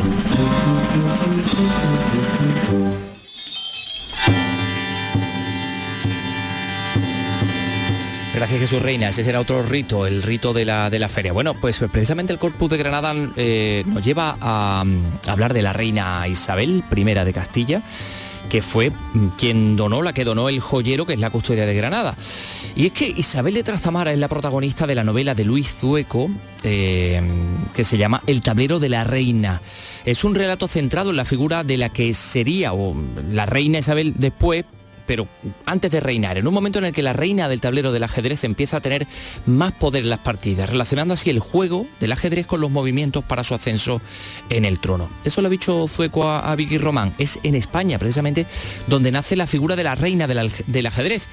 [8.38, 11.34] Gracias Jesús Reina, ese será otro rito, el rito de la, de la feria.
[11.34, 14.86] Bueno, pues precisamente el Corpus de Granada eh, nos lleva a,
[15.26, 17.82] hablar de la reina Isabel I de Castilla,
[18.48, 21.74] que fue mm, quien donó, la que donó el joyero, que es la custodia de
[21.74, 22.16] Granada.
[22.76, 26.30] Y es que Isabel de Trastamara es la protagonista de la novela de Luis Zueco,
[26.62, 27.20] eh,
[27.74, 29.64] que se llama El tablero de la reina.
[30.06, 32.96] Es un relato centrado en la figura de la que sería, o
[33.32, 34.64] la reina Isabel después,
[35.08, 35.28] pero
[35.66, 38.44] antes de reinar, en un momento en el que la reina del tablero del ajedrez
[38.44, 39.08] empieza a tener
[39.48, 43.44] más poder en las partidas, relacionando así el juego del ajedrez con los movimientos para
[43.44, 44.02] su ascenso
[44.50, 45.10] en el trono.
[45.24, 47.16] Eso lo ha dicho Zueco a, Vicky Román.
[47.18, 48.46] Es en España, precisamente,
[48.88, 51.28] donde nace la figura de la reina del ajedrez.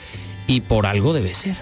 [0.47, 1.57] Y por algo debe ser.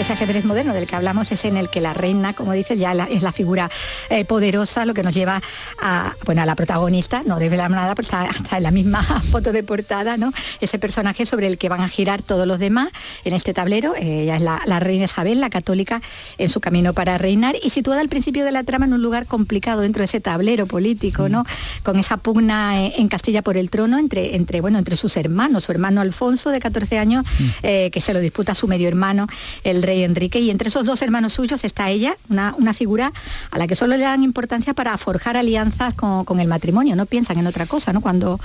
[0.00, 2.94] Ese ajedrez moderno del que hablamos es en el que la reina, como dices, ya
[2.94, 3.70] la- es la figura
[4.08, 5.42] eh, poderosa, lo que nos lleva
[5.78, 9.52] a, bueno, a la protagonista, no desvelamos nada, pero está, está en la misma foto
[9.52, 10.32] de portada, ¿no?
[10.62, 12.88] Ese personaje sobre el que van a girar todos los demás
[13.26, 13.92] en este tablero.
[13.94, 16.00] ella es la, la reina Isabel, la católica,
[16.38, 19.26] en su camino para reinar y situada al principio de la trama en un lugar
[19.26, 21.44] complicado dentro de ese tablero político, ¿no?
[21.82, 25.64] Con esa pugna eh, en Castilla por el trono entre, entre, bueno, entre sus hermanos,
[25.64, 27.26] su hermano Alfonso de 14 años,
[27.62, 29.26] eh, que se lo disputa a su medio hermano,
[29.62, 33.12] el rey Enrique, y entre esos dos hermanos suyos está ella, una, una figura
[33.50, 37.06] a la que solo le dan importancia para forjar alianzas con, con el matrimonio, no
[37.06, 38.00] piensan en otra cosa, ¿no?
[38.00, 38.40] Cuando,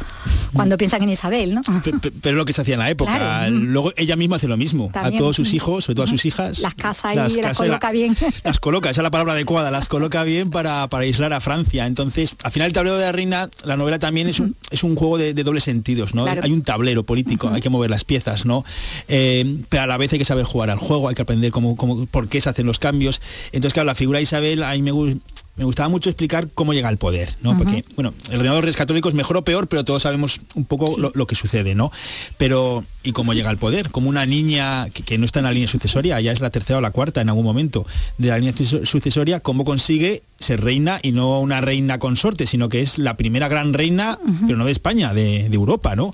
[0.54, 1.62] cuando piensan en Isabel, ¿no?
[1.84, 3.16] Pe- pe- Pero es lo que se hacía en la época.
[3.16, 3.52] Claro.
[3.52, 4.90] Luego ella misma hace lo mismo.
[4.92, 5.16] También.
[5.16, 6.60] A todos sus hijos, sobre todo a sus hijas.
[6.60, 8.16] Las casa y las, casa y coloca la- bien.
[8.44, 11.86] Las coloca, esa es la palabra adecuada, las coloca bien para, para aislar a Francia.
[11.88, 14.96] Entonces, al final el tablero de la reina, la novela también es un, es un
[14.96, 16.24] juego de, de dobles sentidos, ¿no?
[16.24, 16.42] Claro.
[16.44, 18.64] Hay un tablero político, hay que mover las piezas, ¿no?
[19.08, 21.76] Eh, pero a la vez hay que saber jugar al juego, hay que aprender cómo,
[21.76, 23.22] cómo, por qué se hacen los cambios.
[23.48, 25.20] Entonces, claro, la figura de Isabel, a mí me, gu-
[25.58, 27.58] me gustaba mucho explicar cómo llega al poder, ¿no?
[27.58, 30.66] Porque, bueno, el reinado de los reyes católicos mejor o peor, pero todos sabemos un
[30.66, 31.92] poco lo, lo que sucede, ¿no?
[32.38, 33.90] Pero, ¿y cómo llega al poder?
[33.90, 36.80] Como una niña que, que no está en la línea sucesoria, ya es la tercera
[36.80, 37.86] o la cuarta en algún momento
[38.18, 42.68] de la línea su- sucesoria, ¿cómo consigue ser reina y no una reina consorte, sino
[42.68, 46.14] que es la primera gran reina, pero no de España, de, de Europa, ¿no?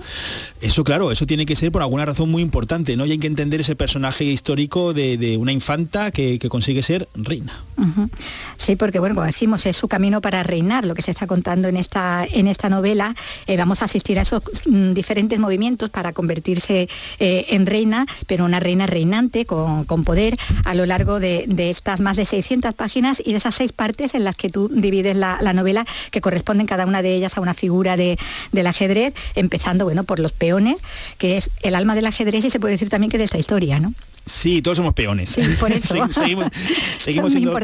[0.61, 3.07] Eso, claro, eso tiene que ser por alguna razón muy importante, ¿no?
[3.07, 7.09] Y hay que entender ese personaje histórico de, de una infanta que, que consigue ser
[7.15, 7.63] reina.
[8.57, 11.77] Sí, porque bueno, decimos, es su camino para reinar, lo que se está contando en
[11.77, 13.15] esta, en esta novela.
[13.47, 16.89] Eh, vamos a asistir a esos mm, diferentes movimientos para convertirse
[17.19, 21.69] eh, en reina, pero una reina reinante con, con poder a lo largo de, de
[21.69, 25.15] estas más de 600 páginas y de esas seis partes en las que tú divides
[25.15, 28.17] la, la novela, que corresponden cada una de ellas a una figura de,
[28.51, 30.75] del ajedrez, empezando bueno, por los peones,
[31.17, 33.79] que es el alma del ajedrez y se puede decir también que de esta historia,
[33.79, 33.93] ¿no?
[34.25, 35.29] Sí, todos somos peones.
[35.31, 35.87] Sí, por eso.
[36.11, 36.15] seguimos
[36.99, 37.57] seguimos, Es siendo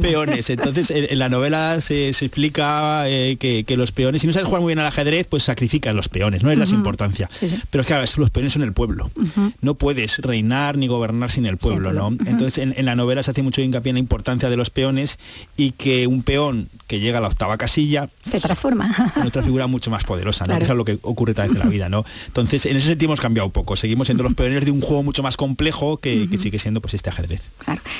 [0.00, 0.50] peones.
[0.50, 4.46] Entonces, en, la novela se, se explica eh, que, que los peones, si no sabes
[4.46, 6.78] jugar muy bien al ajedrez, pues sacrifican los peones, no les das Ujú.
[6.78, 7.28] importancia.
[7.70, 9.10] Pero es que claro, es los peones son el pueblo.
[9.60, 12.08] No puedes reinar ni gobernar sin el pueblo, ¿no?
[12.26, 15.18] Entonces, en, en la novela se hace mucho hincapié en la importancia de los peones
[15.56, 18.94] y que un peón que llega a la octava casilla Se transforma.
[19.16, 20.48] en otra figura mucho más poderosa, ¿no?
[20.48, 20.58] Claro.
[20.58, 22.04] Que eso es lo que ocurre tal vez en la vida, ¿no?
[22.26, 23.76] Entonces, en ese sentido hemos cambiado un poco.
[23.76, 26.92] Seguimos siendo los peones de un juego mucho más complejo que, que sigue siendo pues
[26.92, 27.40] este ajedrez.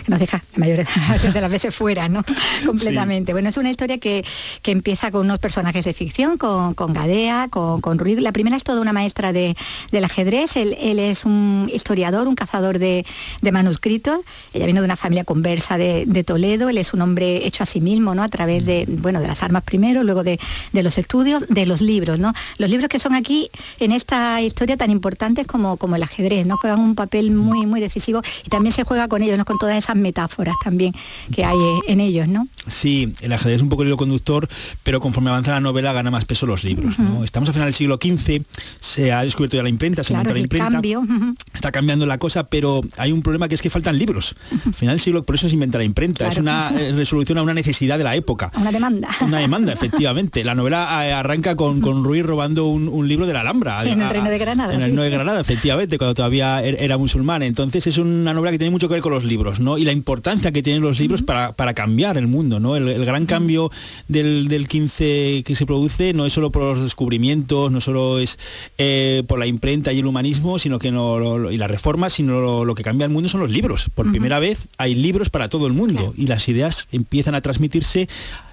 [0.05, 0.87] que nos deja la mayoría
[1.33, 2.23] de las veces fuera, ¿no?
[2.67, 3.33] Completamente.
[3.33, 4.25] Bueno, es una historia que,
[4.61, 8.21] que empieza con unos personajes de ficción, con, con Gadea, con, con Ruiz.
[8.21, 9.57] La primera es toda una maestra de,
[9.91, 10.57] del ajedrez.
[10.57, 13.07] Él, él es un historiador, un cazador de,
[13.41, 14.19] de manuscritos.
[14.53, 16.69] Ella viene de una familia conversa de, de Toledo.
[16.69, 18.23] Él es un hombre hecho a sí mismo, ¿no?
[18.23, 20.39] A través de, bueno, de las armas primero, luego de,
[20.73, 22.35] de los estudios, de los libros, ¿no?
[22.59, 26.59] Los libros que son aquí en esta historia tan importantes como, como el ajedrez, ¿no?
[26.59, 29.45] Juegan un papel muy, muy decisivo y también se juega con ellos, ¿no?
[29.45, 30.93] Con todas esas metáforas también
[31.35, 32.49] que hay eh, en ellos, ¿no?
[32.67, 34.49] Sí, el ajedrez es un poco el hilo conductor,
[34.83, 36.99] pero conforme avanza la novela gana más peso los libros.
[36.99, 37.25] ¿no?
[37.25, 38.43] Estamos a final del siglo XV,
[38.81, 40.71] se ha descubierto ya la imprenta, se Claro, inventa la imprenta.
[41.03, 41.35] cambio.
[41.55, 44.35] Está cambiando la cosa, pero hay un problema que es que faltan libros.
[44.67, 46.29] Al final del siglo, por eso se inventa la imprenta.
[46.29, 48.51] Es una eh, resolución a una necesidad de la época.
[48.57, 49.09] Una demanda.
[49.21, 50.43] Una demanda, efectivamente.
[50.45, 53.85] La novela eh, arranca con, con Ruiz robando un, un libro de la Alhambra.
[53.85, 54.87] En el Reino de Granada, En el sí.
[54.89, 57.43] Reino de Granada, efectivamente, cuando todavía er- era musulmán.
[57.43, 59.79] Entonces es una novela que tiene mucho que ver con los libros, ¿no?
[59.79, 62.77] Y la importancia que tienen los libros para, para cambiar el mundo, ¿no?
[62.77, 63.71] El, el gran cambio
[64.09, 68.39] del, del 15 que se produce no es solo por los descubrimientos, no solo es
[68.79, 72.11] eh, por la imprenta y el humanismo, sino que no, lo- lo- y la reforma,
[72.11, 73.91] sino lo, lo que cambia el mundo son los libros.
[73.95, 78.09] Por primera vez hay libros para todo el mundo y las ideas empiezan a transmitirse,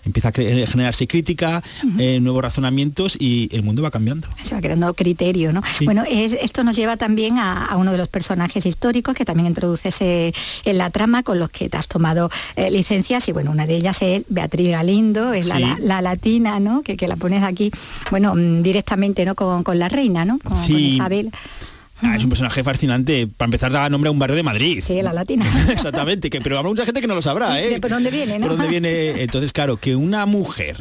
[0.05, 1.63] empieza a cre- generarse crítica,
[1.99, 4.27] eh, nuevos razonamientos y el mundo va cambiando.
[4.43, 5.61] se va creando criterio, ¿no?
[5.85, 9.47] Bueno, es- esto nos lleva también a, a uno de los personajes históricos que también
[9.47, 10.33] introduces eh,
[10.65, 13.75] en la trama con los que te has tomado eh, licencias y bueno, una de
[13.75, 15.61] ellas es Beatriz Galindo, es la, Sí.
[15.63, 16.81] la- la latina, ¿no?
[16.81, 17.71] Que, que la pones aquí,
[18.09, 19.35] bueno, mm, directamente, ¿no?
[19.35, 20.39] Con, con la reina, ¿no?
[20.39, 20.57] Con.
[20.77, 21.31] Isabel.
[22.03, 23.27] Ah, es un personaje fascinante.
[23.27, 24.83] Para empezar, da nombre a un barrio de Madrid.
[24.85, 25.45] Sí, la latina.
[25.71, 27.69] Exactamente, que, pero habrá mucha gente que no lo sabrá, ¿eh?
[27.69, 28.47] ¿De por dónde viene, no?
[28.47, 29.21] ¿Por dónde viene?
[29.23, 30.77] Entonces, claro, que una mujer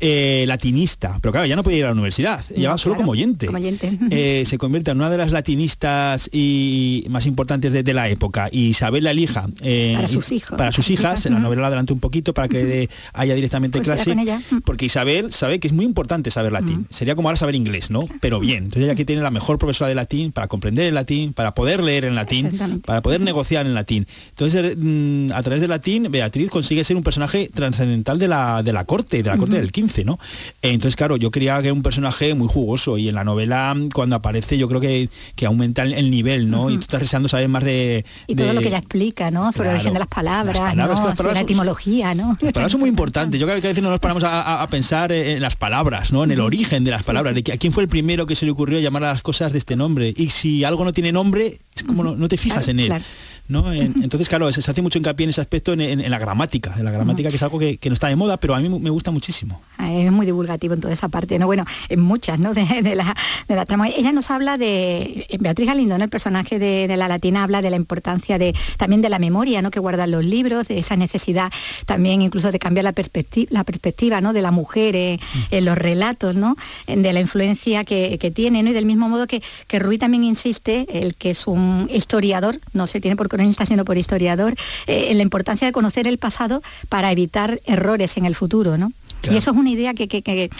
[0.00, 3.02] eh, latinista, pero claro, ya no puede ir a la universidad, No, va solo claro,
[3.04, 3.46] como oyente.
[3.46, 3.98] como oyente.
[4.10, 8.48] Eh, se convierte en una de las latinistas y más importantes de, de la época.
[8.50, 9.46] Y Isabel la elija.
[9.62, 10.56] eh, Para sus hijos.
[10.58, 13.78] Para sus hijas, en la novela la adelanto un poquito para que de- haya directamente
[13.80, 14.12] Pues clase.
[14.12, 14.40] ella.
[14.64, 16.86] Porque Isabel sabe que es muy importante saber latín.
[16.90, 18.08] Sería como ahora saber inglés, ¿no?
[18.20, 18.64] Pero bien.
[18.64, 21.82] Entonces ella aquí tiene la mejor profesora de latín para comprender el latín, para poder
[21.82, 22.50] leer en latín,
[22.84, 24.06] para poder negociar en latín.
[24.30, 28.72] Entonces, mm, a través del latín, Beatriz consigue ser un personaje trascendental de la, de
[28.72, 30.18] la corte, de la corte del 15, ¿no?
[30.62, 33.74] Eh, Entonces, claro, yo quería que era un personaje muy jugoso y en la novela,
[33.94, 36.70] cuando aparece, yo creo que, que aumenta el, el nivel, ¿no?
[36.70, 38.04] Y tú estás deseando saber más de...
[38.26, 39.50] Y todo lo que ella explica, ¿no?
[39.52, 41.02] Sobre el origen de las palabras, Las palabras, ¿no?
[41.04, 42.28] que las Sobre la etimología, ¿no?
[42.40, 43.40] Las palabras son muy importantes.
[43.40, 46.12] Yo creo que a veces no nos paramos a, a- a pensar en las palabras,
[46.12, 46.24] ¿no?
[46.24, 47.34] En el origen de las palabras.
[47.34, 49.52] De que, ¿A quién fue el primero que se le ocurrió llamar a las cosas
[49.52, 50.12] de este nombre?
[50.16, 52.86] Y si algo no tiene nombre, es como no, no te fijas Claro, en él.
[52.86, 53.04] claro.
[53.48, 53.72] ¿No?
[53.72, 56.18] En- entonces, claro, se se hace mucho hincapié en ese aspecto, en, en- en la
[56.18, 56.74] gramática.
[56.78, 58.68] En la gramática, que es algo que, que no está de moda, pero a mí
[58.68, 59.60] me gusta muchísimo.
[59.78, 61.46] Es muy divulgativo en toda esa parte, ¿no?
[61.46, 62.52] Bueno, en muchas, ¿no?
[62.56, 63.14] De, de la,
[63.48, 63.88] de la trama.
[63.88, 66.04] Ella nos habla de, Beatriz Galindo, ¿no?
[66.04, 69.62] El personaje de, de la latina habla de la importancia de también de la memoria,
[69.62, 69.70] ¿no?
[69.70, 71.52] Que guardan los libros, de esa necesidad
[71.84, 74.32] también incluso de cambiar la perspectiva, la perspectiva ¿no?
[74.32, 75.18] De la mujer eh,
[75.50, 76.56] en los relatos, ¿no?
[76.86, 78.70] De la influencia que, que tiene, ¿no?
[78.70, 82.86] Y del mismo modo que, que Ruiz también insiste, el que es un historiador, no
[82.86, 84.54] se tiene por cronista, sino por historiador,
[84.86, 88.92] eh, en la importancia de conocer el pasado para evitar errores en el futuro, ¿no?
[89.30, 90.50] Y eso es una idea que, que- que-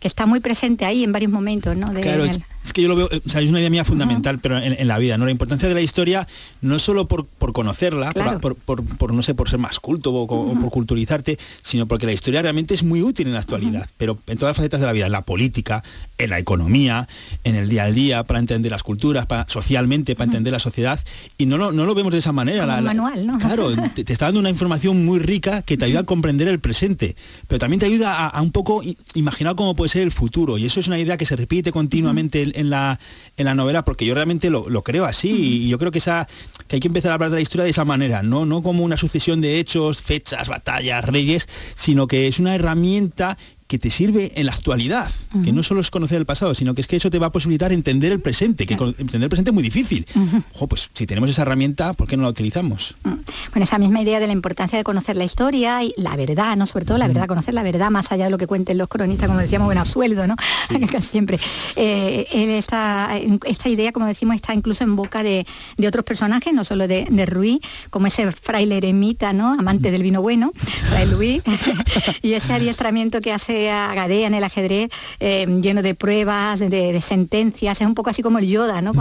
[0.00, 1.90] que está muy presente ahí en varios momentos, ¿no?
[1.92, 3.58] De- Claro, en es, el- es que yo lo veo, eh, o sea, es una
[3.60, 5.24] idea mía fundamental, pero en, en la vida, ¿no?
[5.24, 6.26] La importancia de la historia
[6.60, 8.40] no es solo por, por conocerla, por- Claro.
[8.40, 10.26] por, por- por, no sé, por ser más culto o,
[10.60, 14.38] por culturizarte, sino porque la historia realmente es muy útil en la actualidad, pero en
[14.38, 15.82] todas las facetas de la vida, en la política,
[16.18, 17.08] en la economía,
[17.44, 21.00] en el día al día, para entender las culturas, para, socialmente, para entender la sociedad,
[21.38, 22.60] y no lo, no lo vemos de esa manera.
[22.62, 23.38] Como la- un la- manual, ¿no?
[23.38, 26.60] Claro, te, te está dando una información muy rica que te ayuda a comprender el
[26.60, 27.16] presente,
[27.48, 28.82] pero también te ayuda a, a un poco
[29.14, 30.58] imaginar cómo puede ser el futuro.
[30.58, 32.98] Y eso es una idea que se repite continuamente en, la,
[33.36, 35.64] en la novela, porque yo realmente lo, lo creo así.
[35.64, 36.28] Y yo creo que, esa,
[36.68, 38.46] que hay que empezar a hablar de la historia de esa manera, ¿no?
[38.46, 43.36] no como una sucesión de hechos, fechas, batallas, reyes, sino que es una herramienta
[43.72, 45.10] que te sirve en la actualidad,
[45.42, 47.32] que no solo es conocer el pasado, sino que es que eso te va a
[47.32, 50.04] posibilitar entender el presente, que con- entender el presente es muy difícil.
[50.52, 52.96] Ojo, pues si tenemos esa herramienta, ¿por qué no la utilizamos?
[53.02, 53.24] Bueno,
[53.64, 56.66] esa misma idea de la importancia de conocer la historia y la verdad, ¿no?
[56.66, 59.26] Sobre todo la verdad, conocer la verdad más allá de lo que cuenten los cronistas,
[59.26, 60.36] como decíamos, bueno, a sueldo, ¿no?
[60.92, 61.40] Casi siempre.
[61.76, 63.12] Eh, él está,
[63.46, 65.46] esta idea, como decimos, está incluso en boca de,
[65.78, 69.54] de otros personajes, no solo de, de Ruiz, como ese fraile eremita, ¿no?
[69.58, 70.52] Amante del vino bueno,
[70.90, 71.42] Fray Luis,
[72.22, 76.68] y ese adiestramiento que hace a Gadea en el ajedrez, eh, lleno de pruebas, de,
[76.70, 78.92] de sentencias, es un poco así como el Yoda, ¿no?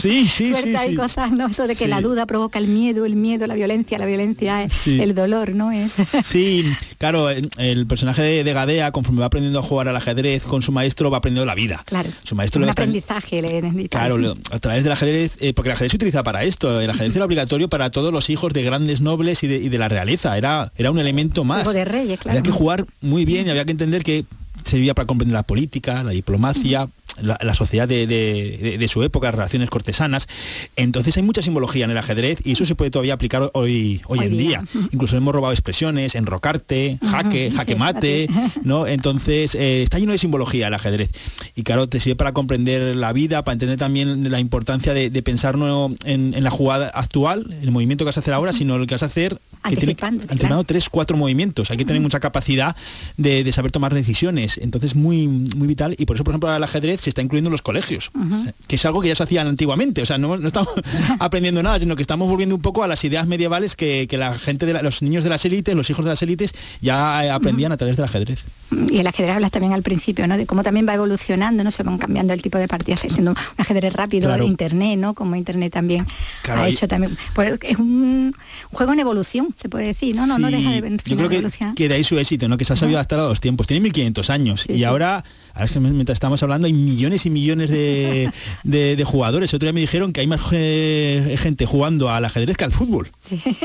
[0.00, 0.94] Sí, sí, sí, sí.
[0.96, 1.46] cosas, ¿no?
[1.48, 1.90] Eso de que Sí.
[1.90, 5.00] la duda provoca el miedo, el miedo, la violencia, la violencia, Sí.
[5.00, 5.70] el dolor, ¿no?
[5.72, 5.92] Es...
[6.24, 6.64] Sí,
[6.98, 10.62] claro, el, el personaje de, de Gadea, conforme va aprendiendo a jugar al ajedrez con
[10.62, 11.82] su maestro, va aprendiendo la vida.
[11.86, 12.08] Claro.
[12.24, 13.98] Su maestro un le aprendizaje le necesita.
[13.98, 16.90] Claro, lo- a través del ajedrez, eh, porque el ajedrez se utiliza para esto, el
[16.90, 19.88] ajedrez era obligatorio para todos los hijos de grandes nobles y de, y de la
[19.88, 21.62] realeza, era, era un elemento más.
[21.64, 22.38] Juego de reyes, claro.
[22.38, 24.07] Había que jugar muy bien y había que entender que
[24.64, 26.88] servía para comprender la política, la diplomacia,
[27.20, 30.26] la, la sociedad de, de- de- de su época, relaciones cortesanas.
[30.76, 34.18] Entonces hay mucha simbología en el ajedrez y eso se puede todavía aplicar hoy, hoy,
[34.20, 34.62] Hoy en día.
[34.72, 34.82] día.
[34.92, 38.28] Incluso hemos robado expresiones, enrocarte, jaque, jaque mate.
[38.62, 38.86] ¿no?
[38.86, 41.10] Entonces eh, está lleno de simbología el ajedrez.
[41.54, 45.58] Y claro, te sirve para comprender la vida, para entender también la importancia de, pensar
[45.58, 48.86] no en, en la jugada actual, el movimiento que vas a hacer ahora, sino el
[48.86, 49.38] que vas a hacer
[49.68, 49.96] que tiene
[50.30, 51.70] entrenado tres, cuatro movimientos.
[51.70, 52.76] Hay que tener mucha capacidad
[53.16, 54.58] de, de saber tomar decisiones.
[54.58, 55.94] Entonces muy, muy vital.
[55.98, 58.10] Y por eso, por ejemplo, el ajedrez se está incluyendo en los colegios,
[58.66, 60.02] que es algo que ya se hacían antiguamente.
[60.02, 60.68] O sea, no, no estamos
[61.18, 64.36] aprendiendo nada, sino que estamos volviendo un poco a las ideas medievales que, que la
[64.38, 67.30] gente de la- los niños de las élites, los hijos de las élites, ya eh,
[67.30, 68.44] aprendían a través del ajedrez.
[68.90, 70.36] Y el ajedrez hablas también al principio, ¿no?
[70.36, 71.70] De cómo también va evolucionando, ¿no?
[71.70, 74.44] Se van cambiando el tipo de partidas, siendo un ajedrez rápido, Claro.
[74.44, 75.14] de internet, ¿no?
[75.14, 76.06] Como internet también
[76.42, 77.16] Claro, ha hecho también.
[77.34, 78.34] Pues es un
[78.70, 80.26] juego en evolución, se puede decir, ¿no?
[80.26, 82.56] No, no deja de yo creo de que, que de ahí su éxito, ¿no?
[82.56, 83.66] que se ha sabido adaptar a los tiempos.
[83.66, 85.24] Tiene 1500 años y ahora,
[85.58, 88.30] ahora es que mientras estamos hablando, hay millones y millones de,
[88.64, 89.52] de- de jugadores.
[89.52, 93.10] Otro día me dijeron que hay más eh, gente jugando al ajedrez que al fútbol.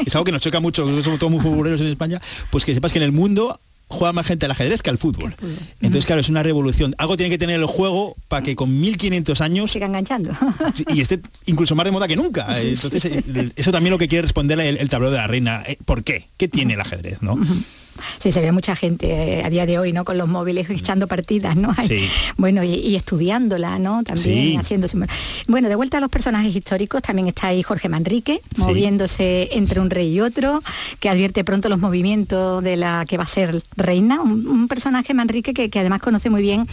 [0.06, 2.20] Es algo que nos choca mucho, que somos todos muy futboleros en España,
[2.50, 5.36] pues que sepas que en el mundo juega más gente al ajedrez que al fútbol.
[5.80, 6.96] Entonces, claro, es una revolución.
[6.98, 10.32] Algo tiene que tener el juego para que con 1500 años siga enganchando.
[10.92, 12.60] y esté incluso más de moda que nunca.
[12.60, 13.24] Entonces,
[13.56, 15.64] eso también lo que quiere responder el, el tablero de la reina.
[15.68, 16.26] Eh, ¿Por qué?
[16.38, 17.22] ¿Qué tiene el ajedrez?
[17.22, 17.38] ¿no?
[18.20, 20.04] Sí, se ve mucha gente eh, a día de hoy, ¿no?
[20.06, 21.74] Con los móviles echando partidas, ¿no?
[21.78, 22.10] Hay- Sí.
[22.38, 24.04] Bueno, y, y estudiándola, ¿no?
[24.04, 24.56] También Sí.
[24.58, 24.88] haciendo
[25.48, 29.90] Bueno, de vuelta a los personajes históricos, también está ahí Jorge Manrique, moviéndose entre un
[29.90, 30.62] rey y otro,
[31.00, 34.22] que advierte pronto los movimientos de la que va a ser reina.
[34.22, 36.68] Un, un personaje Manrique que, que además conoce muy bien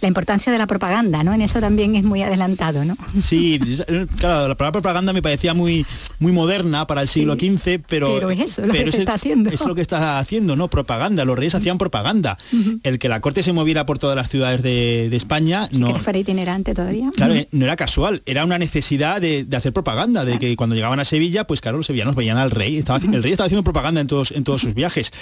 [0.00, 1.32] la importancia de la propaganda, ¿no?
[1.34, 2.96] En eso también es muy adelantado, ¿no?
[3.20, 3.58] Sí,
[4.18, 5.84] claro, la palabra propaganda me parecía muy,
[6.18, 9.14] muy moderna para el siglo XV, pero, Pero es eso lo que se es- está
[9.14, 9.50] haciendo.
[9.50, 10.59] Es lo que está haciendo, ¿no?
[10.68, 11.24] Propaganda.
[11.24, 12.38] Los reyes hacían propaganda.
[12.82, 15.94] El que la corte se moviera por todas las ciudades de, de España Que no,
[16.00, 17.10] fuera itinerante todavía.
[17.14, 20.74] Claro, eh, no era casual, era una necesidad de, de hacer propaganda, de que cuando
[20.74, 23.64] llegaban a Sevilla, pues claro, los sevillanos veían al rey, estaba, el rey estaba haciendo
[23.64, 25.12] propaganda en todos, en todos sus viajes.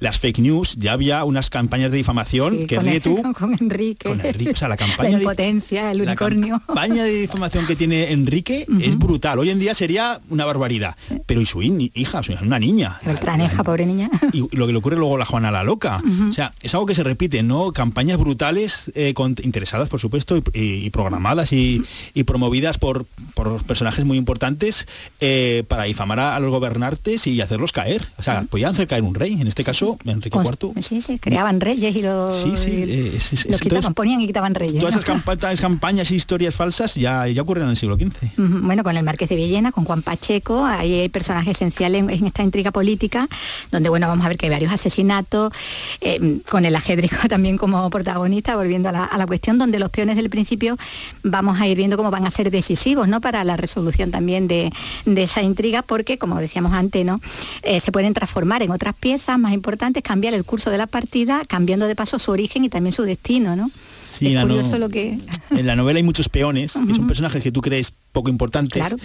[0.00, 3.22] Las fake news, ya había unas campañas de difamación, Sí, que con, ríe el- tú,
[3.38, 4.08] con Enrique.
[4.08, 8.12] Con Enrique, o sea, la campaña de- impotencia, el la campaña de difamación que tiene
[8.12, 9.38] Enrique es brutal.
[9.38, 10.96] Hoy en día sería una barbaridad.
[11.26, 12.98] Pero y su hija, su hija, una niña.
[13.04, 14.10] Beltraneja, pobre niña.
[14.32, 16.02] Y lo que le ocurre luego la Juana la Loca.
[16.28, 17.72] O sea, es algo que se repite, ¿no?
[17.72, 21.82] Campañas brutales, eh, con- interesadas, por supuesto, y, y- y programadas y,
[22.14, 24.86] y promovidas por, por personajes muy importantes
[25.20, 28.08] eh, para difamar a, a los gobernantes y hacerlos caer.
[28.18, 30.82] O sea, podían hacer caer un rey, en este caso, Enrique Con- IV.
[30.82, 33.94] Sí, sí, creaban reyes y los, Sí, sí, eh, es- es- los es- quitaban, entonces-
[33.94, 34.78] ponían y quitaban reyes.
[34.78, 38.32] Todas esas campa- campañas y historias falsas ya, ya ocurren en el siglo XV.
[38.36, 42.26] Bueno, con el Marqués de Villena, con Juan Pacheco, ahí hay personajes esenciales en, en
[42.26, 43.28] esta intriga política,
[43.70, 45.52] donde bueno, vamos a ver que hay varios asesinatos,
[46.00, 49.90] eh, con el ajedrez también como protagonista, volviendo a la, a la cuestión donde los
[49.90, 50.76] peones del principio
[51.22, 53.20] vamos a ir viendo cómo van a ser decisivos ¿no?
[53.20, 54.72] para la resolución también de,
[55.04, 57.20] de esa intriga, porque como decíamos antes, ¿no?
[57.62, 61.42] Eh, se pueden transformar en otras piezas más importantes, cambiar el curso de la partida,
[61.48, 63.70] cambiando de paso su origen y también su destino, ¿no?
[64.04, 65.18] Sí, es la no- curioso lo que...
[65.50, 68.80] En la novela hay muchos peones, que son personajes que tú crees poco importantes.
[68.86, 68.96] Claro.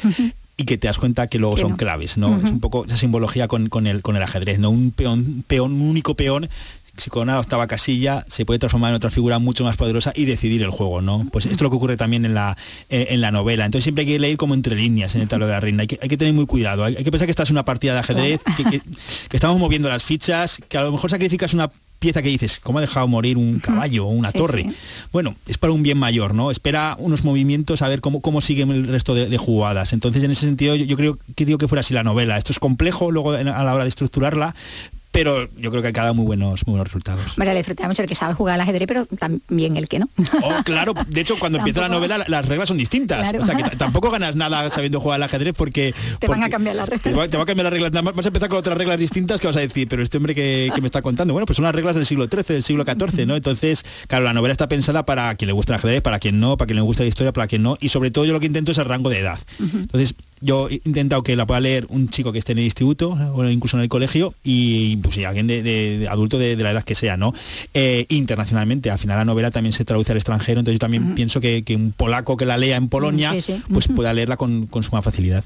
[0.60, 1.78] Y que te das cuenta que luego Que son no.
[1.78, 2.40] claves, ¿no?
[2.44, 4.72] Es un poco esa simbología con, con el, con el ajedrez, ¿no?
[4.72, 6.50] Un peón, peón, un único peón,
[6.98, 10.26] si con una octava casilla se puede transformar en otra figura mucho más poderosa y
[10.26, 11.28] decidir el juego, ¿no?
[11.32, 12.58] Pues esto es lo que ocurre también en la,
[12.90, 13.66] eh, en la novela.
[13.66, 15.82] Entonces siempre hay que leer como entre líneas en el tablero de la reina.
[15.82, 16.84] Hay que, hay que tener muy cuidado.
[16.86, 18.82] Hay, hay que pensar que esta es una partida de ajedrez, que, que-
[19.30, 21.70] que estamos moviendo las fichas, que a lo mejor sacrificas una
[22.00, 24.64] pieza que dices, ¿cómo ha dejado morir un caballo o una Sí, torre?
[24.64, 24.74] sí.
[25.12, 26.52] Bueno, es para un bien mayor, ¿no?
[26.52, 29.94] Espera unos movimientos a ver cómo, cómo siguen el resto de, de jugadas.
[29.94, 32.38] Entonces, en ese sentido, yo, yo creo, creo que fuera así la novela.
[32.38, 34.56] Esto es complejo luego a la hora de estructurarla,
[35.18, 37.38] pero yo creo que ha quedado muy buenos, muy buenos resultados.
[37.38, 40.08] María le disfruta mucho el que sabe jugar al ajedrez, pero también el que no.
[40.44, 43.20] Oh, claro, de hecho cuando empieza la novela las reglas son distintas.
[43.20, 43.42] Claro.
[43.42, 45.96] O sea que tampoco ganas nada sabiendo jugar al ajedrez porque...
[46.20, 47.04] Te van a cambiar las reglas.
[47.04, 47.92] Te va, te va a cambiar las reglas.
[47.92, 50.18] Nada más Vas a empezar con otras reglas distintas que vas a decir, pero este
[50.18, 52.64] hombre que, que me está contando, bueno, pues son las reglas del siglo XIII, del
[52.64, 53.36] siglo XIV, ¿no?
[53.36, 56.58] Entonces, claro, la novela está pensada para quien le gusta el ajedrez, para quien no,
[56.58, 58.48] para quien le gusta la historia, para quien no, y sobre todo yo lo que
[58.48, 59.40] intento es el rango de edad.
[59.60, 63.18] Entonces, yo he intentado que la pueda leer un chico que esté en el instituto
[63.34, 66.64] o incluso en el colegio y pues y alguien de, de- de adulto de, de
[66.64, 67.34] la edad que sea, ¿no?
[67.74, 71.40] Eh, internacionalmente, al final la novela también se traduce al extranjero, entonces yo también pienso
[71.40, 73.62] que, que un polaco que la lea en Polonia, Sí, sí.
[73.74, 75.44] pues pueda leerla con, con suma facilidad.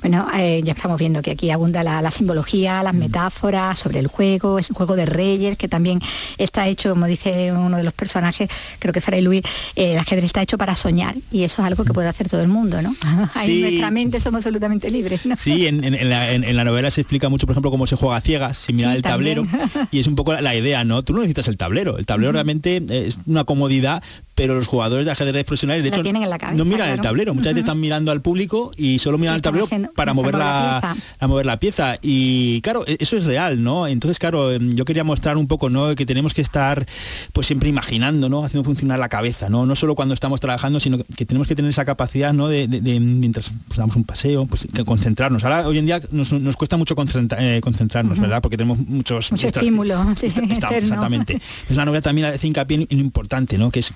[0.00, 4.06] Bueno, eh, ya estamos viendo que aquí abunda la, la simbología, las metáforas sobre el
[4.06, 6.00] juego, es un juego de reyes que también
[6.38, 8.48] está hecho, como dice uno de los personajes,
[8.78, 9.42] creo que Fray Luis,
[9.74, 12.40] eh, el ajedrez está hecho para soñar y eso es algo que puede hacer todo
[12.42, 12.94] el mundo, ¿no?
[13.34, 13.54] Ahí Sí.
[13.56, 15.36] en nuestra mente somos absolutamente libres, ¿no?
[15.36, 17.86] Sí, en, en- en la, en- en la novela se explica mucho, por ejemplo, cómo
[17.86, 19.42] se juega a ciegas, sin mirar Sí, el tablero.
[19.44, 19.88] también.
[19.92, 21.02] Y es un poco la, la idea, ¿no?
[21.02, 21.98] Tú no necesitas el tablero.
[21.98, 24.02] El tablero realmente es una comodidad,
[24.36, 27.34] pero los jugadores de ajedrez profesionales, de La hecho, cabeza, no miran el tablero.
[27.34, 29.66] Muchas veces están mirando al público y solo miran el tablero
[29.96, 31.96] para mover la, a mover la pieza.
[32.02, 33.86] Y claro, e- eso es real, ¿no?
[33.88, 35.94] Entonces, claro, em, yo quería mostrar un poco, ¿no?
[35.96, 36.86] Que tenemos que estar
[37.32, 38.44] pues siempre imaginando, ¿no?
[38.44, 39.64] Haciendo funcionar la cabeza, ¿no?
[39.66, 42.48] No solo cuando estamos trabajando, sino que, tenemos que tener esa capacidad, ¿no?
[42.48, 45.44] De, de- de, mientras pues, damos un paseo, pues que concentrarnos.
[45.44, 48.42] Ahora, hoy en día nos, nos cuesta mucho concentra- eh, concentrarnos, ¿verdad?
[48.42, 51.32] Porque tenemos muchos Mucho estímulo, sí, Está- exactamente.
[51.34, 53.70] Entonces la novela también hace hincapié en lo importante, ¿no?
[53.70, 53.92] Que es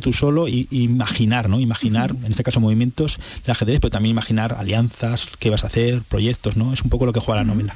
[0.00, 1.60] tú solo y, y imaginar, ¿no?
[1.60, 6.02] Imaginar, en este caso movimientos de ajedrez, pero también imaginar alianzas, qué vas a hacer,
[6.02, 6.72] proyectos, ¿no?
[6.72, 7.74] Es un poco lo que juega la novela.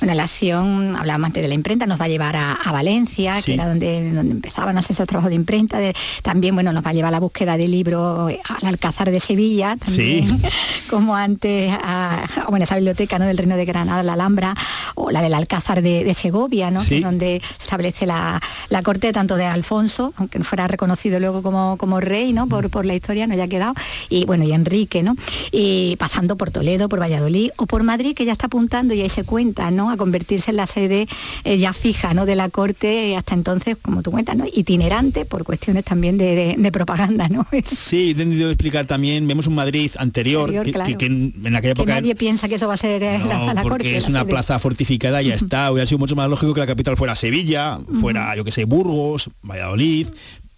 [0.00, 3.36] Bueno, la acción, hablábamos antes de la imprenta, nos va a llevar a, a Valencia,
[3.38, 3.44] Sí.
[3.46, 5.78] que era donde, donde empezaban a hacer esos trabajos de imprenta.
[5.78, 9.10] de- también, bueno, nos va a llevar a la búsqueda de libro eh, al Alcázar
[9.10, 10.42] de Sevilla, también, Sí.
[10.90, 13.24] como antes a, a, bueno, esa biblioteca ¿no?
[13.26, 14.54] del Reino de Granada, la Alhambra,
[14.94, 16.80] o la del Alcázar de, de Segovia, ¿no?
[16.80, 17.00] Sí.
[17.00, 22.00] Donde establece la, la corte tanto de Alfonso, aunque no fuera reconocido luego como, como
[22.00, 22.46] rey, ¿no?
[22.46, 23.74] Por, por la historia, no haya quedado,
[24.08, 25.14] y bueno, y Enrique, ¿no?
[25.52, 29.08] Y pasando por Toledo, por Valladolid o por Madrid, que ya está apuntando y ahí
[29.08, 29.90] se cuenta, ¿no?
[29.90, 31.06] A convertirse en la sede
[31.44, 32.26] eh, ya fija, ¿no?
[32.26, 34.44] De la corte, eh, hasta entonces, como tú cuentas, ¿no?
[34.52, 37.46] Itinerante por cuestiones también de, de- de propaganda, ¿no?
[37.64, 40.90] Sí, he entendido explicar también, vemos un Madrid anterior, Anterior, que, claro.
[40.90, 43.38] que- que en, aquella que época nadie piensa que eso va a ser eh, la,
[43.38, 43.96] No, la porque corte.
[43.96, 44.30] es la una sede.
[44.30, 45.70] plaza fortificada ya está.
[45.70, 49.30] Hubiera sido mucho más lógico que la capital fuera Sevilla, fuera, yo que sé, Burgos,
[49.42, 50.08] Valladolid,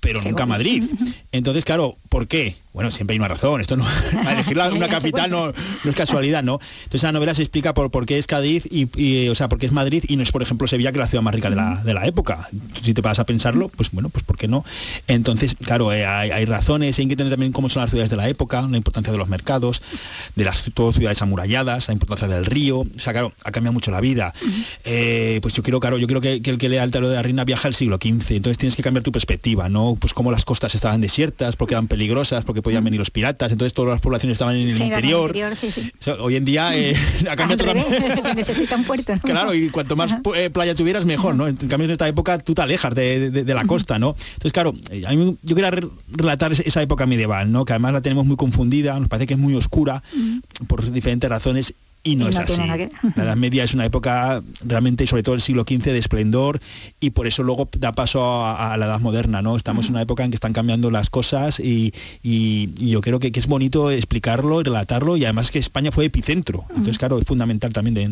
[0.01, 0.47] pero nunca.
[0.47, 0.85] Madrid.
[1.33, 2.55] Entonces, claro, ¿por qué?
[2.77, 3.63] Bueno, siempre hay una razón.
[3.63, 3.87] Esto no,
[4.27, 6.61] a elegir una capital no, no es casualidad, ¿no?
[6.85, 9.59] Entonces la novela se explica por, por qué es Cádiz y, y, o sea, por
[9.59, 11.49] qué es Madrid y no es, por ejemplo, Sevilla, que es la ciudad más rica
[11.49, 12.51] de la, de la época.
[12.83, 14.63] Si te vas a pensarlo, pues bueno, pues ¿por qué no?
[15.09, 18.17] Entonces, claro, eh, hay, hay razones, hay que entender también cómo son las ciudades de
[18.17, 19.81] la época, la importancia de los mercados,
[20.35, 22.81] de las todo ciudades amuralladas, la importancia del río.
[22.81, 24.35] O sea, claro, ha cambiado mucho la vida.
[24.85, 27.17] Eh, pues yo quiero, claro, yo creo que, que el que lea el tablero de
[27.17, 29.97] la reina viaja al siglo XV, entonces tienes que cambiar tu perspectiva, ¿no?
[29.99, 33.73] Pues cómo las costas estaban desiertas, porque eran peligrosas, porque podían venir los piratas, entonces
[33.73, 35.27] todas las poblaciones estaban en el Sí, era en el interior.
[35.31, 35.93] interior, sí, sí.
[36.01, 36.97] O sea, hoy en día eh,
[37.31, 38.23] ha cambiado Al revés, totalmente.
[38.23, 39.21] se necesita un puerto, ¿no?
[39.23, 41.47] Claro, y cuanto más eh, playa tuvieras, mejor, ¿no?
[41.47, 44.17] En cambio, en esta época tú te alejas de, de- de la costa, ¿no?
[44.35, 47.65] Entonces, claro, eh, a mí yo quería re- relatar esa época medieval, ¿no?
[47.65, 50.03] Que además la tenemos muy confundida, nos parece que es muy oscura
[50.67, 51.75] por diferentes razones.
[52.07, 52.53] Y no Y es así.
[52.55, 56.61] que- La Edad Media es una época realmente, sobre todo el siglo XV, de esplendor
[57.01, 59.57] y por eso luego da paso a, a la Edad Moderna, ¿no?
[59.57, 61.93] Estamos en una época en que están cambiando las cosas y,
[62.23, 65.91] y- y yo creo que, que es bonito explicarlo y relatarlo y además que España
[65.91, 66.65] fue epicentro.
[66.71, 68.09] Entonces, claro, es fundamental también de, eh,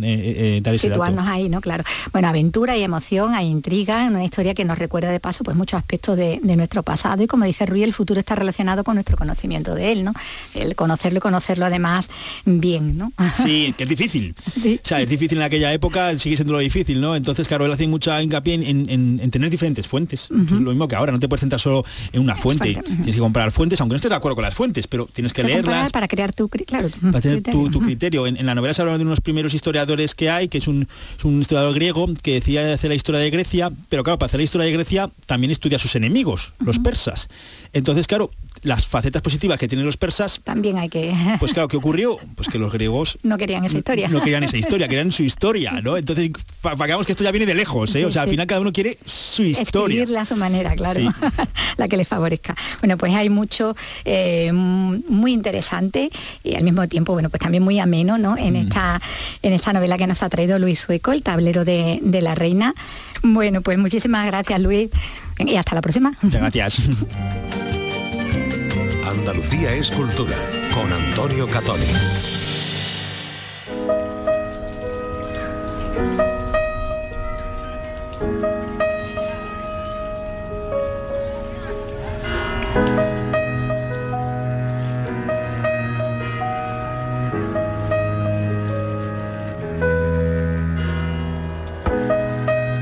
[0.57, 1.03] eh, dar ese dato.
[1.05, 1.61] situarnos ahí, ¿no?
[1.61, 1.85] Claro.
[2.13, 5.57] Bueno, aventura y emoción, hay intriga, en una historia que nos recuerda de paso pues
[5.57, 8.95] muchos aspectos de, de nuestro pasado y como dice Rui, el futuro está relacionado con
[8.97, 10.13] nuestro conocimiento de él, ¿no?
[10.55, 12.09] El conocerlo y conocerlo además
[12.45, 13.13] bien, ¿no?
[13.43, 14.35] Sí, que es difícil.
[14.85, 17.17] O sea, es difícil en aquella época, sigue siendo lo difícil, ¿no?
[17.17, 20.25] Entonces, claro, él hace mucha hincapié en, en- en tener diferentes fuentes.
[20.31, 22.73] Es lo mismo que ahora, no te puedes centrar solo en una fuente.
[22.75, 22.97] Fuente, ujú.
[22.97, 25.43] Tienes que comprar fuentes, aunque no estés de acuerdo con las fuentes, pero tienes que
[25.43, 25.93] leerlas.
[25.93, 27.71] para crear tu, claro, Para tener criterio.
[27.71, 28.27] tu criterio.
[28.27, 30.87] En, en la novela se habla de unos primeros historiadores que hay, que es un,
[31.19, 34.41] es un historiador griego que decía hacer la historia de Grecia, pero claro, para hacer
[34.41, 37.29] la historia de Grecia también estudia a sus enemigos, los persas.
[37.73, 38.31] Entonces, claro,
[38.65, 41.15] las facetas positivas que tienen los persas, También hay que...
[41.39, 42.19] pues claro, ¿qué ocurrió?
[42.35, 44.09] Pues que los griegos no querían esa historia.
[44.09, 45.97] no querían esa historia, querían su historia, ¿no?
[45.97, 47.99] Entonces, para que esto ya viene de lejos, ¿eh?
[48.01, 49.95] Sí, o sea, al final cada uno quiere su historia.
[49.95, 51.09] Escribirla a su manera, claro, Sí.
[51.77, 52.55] la que les favorezca.
[52.81, 56.11] Bueno, pues hay mucho eh, muy interesante
[56.43, 58.33] y al mismo tiempo, bueno, pues también muy ameno, ¿no?
[58.33, 58.39] Mm.
[58.39, 59.01] En esta
[59.43, 62.75] en esta novela que nos ha traído Luis Sueco, El tablero de, de la reina.
[63.23, 64.91] Bueno, pues muchísimas gracias, Luis,
[65.39, 66.13] y hasta la próxima.
[66.23, 66.81] Muchas gracias.
[69.15, 70.37] Andalucía es cultura
[70.75, 71.87] con Antonio Catoni.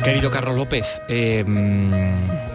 [0.02, 2.51] Querido Carlos López, eh, mm,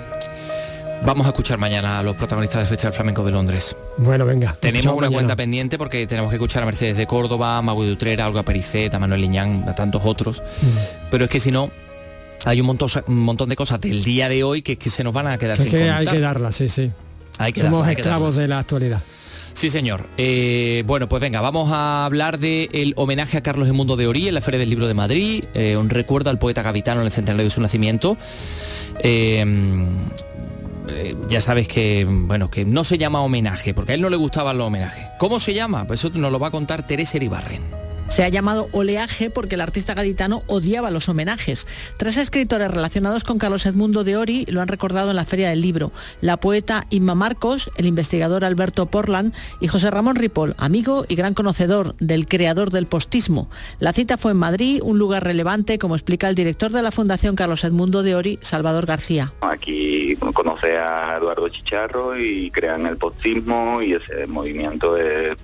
[1.08, 3.76] vamos a escuchar mañana a los protagonistas del Festival Flamenco de Londres.
[3.98, 4.58] Bueno, venga.
[4.60, 5.14] Tenemos una mañana.
[5.14, 8.44] cuenta pendiente porque tenemos que escuchar a Mercedes de Córdoba, Mago de Utrera, a Olga
[8.44, 10.44] Pericet, a Manuel Liñán, a tantos otros.
[11.10, 11.72] Pero es que si no,
[12.44, 15.14] hay un montón, un montón de cosas del día de hoy que, que se nos
[15.14, 16.92] van a quedar Que sin que hay que darla, sí, sí.
[17.38, 18.42] Hay que Somos darlas, hay esclavos darlas.
[18.42, 19.02] de la actualidad.
[19.54, 20.08] Sí, señor.
[20.18, 24.36] Eh, bueno, pues venga, vamos a hablar del homenaje a Carlos Mundo de Orí en
[24.36, 27.46] la Feria del Libro de Madrid, eh, un recuerdo al poeta gavitano en el centenario
[27.46, 28.18] de su nacimiento.
[29.00, 29.44] Eh,
[30.90, 34.18] eh, ya sabes que, bueno, que no se llama homenaje, porque a él no le
[34.18, 35.06] gustaban los homenajes.
[35.20, 35.86] ¿Cómo se llama?
[35.86, 37.87] Pues eso nos lo va a contar Teresa Iribarren.
[38.10, 41.68] Se ha llamado oleaje porque el artista gaditano odiaba los homenajes.
[41.98, 45.62] Tres escritores relacionados con Carlos Edmundo de Ori lo han recordado en la Feria del
[45.62, 45.92] Libro.
[46.22, 51.34] La poeta Inma Marcos, el investigador Alberto Portland y José Ramón Ripoll, amigo y gran
[51.34, 53.50] conocedor del creador del postismo.
[53.80, 57.36] La cita fue en Madrid, un lugar relevante, como explica el director de la Fundación
[57.36, 59.34] Carlos Edmundo de Ori, Salvador García.
[59.42, 65.38] Aquí conoce a Eduardo Chicharro y crean el postismo y ese movimiento es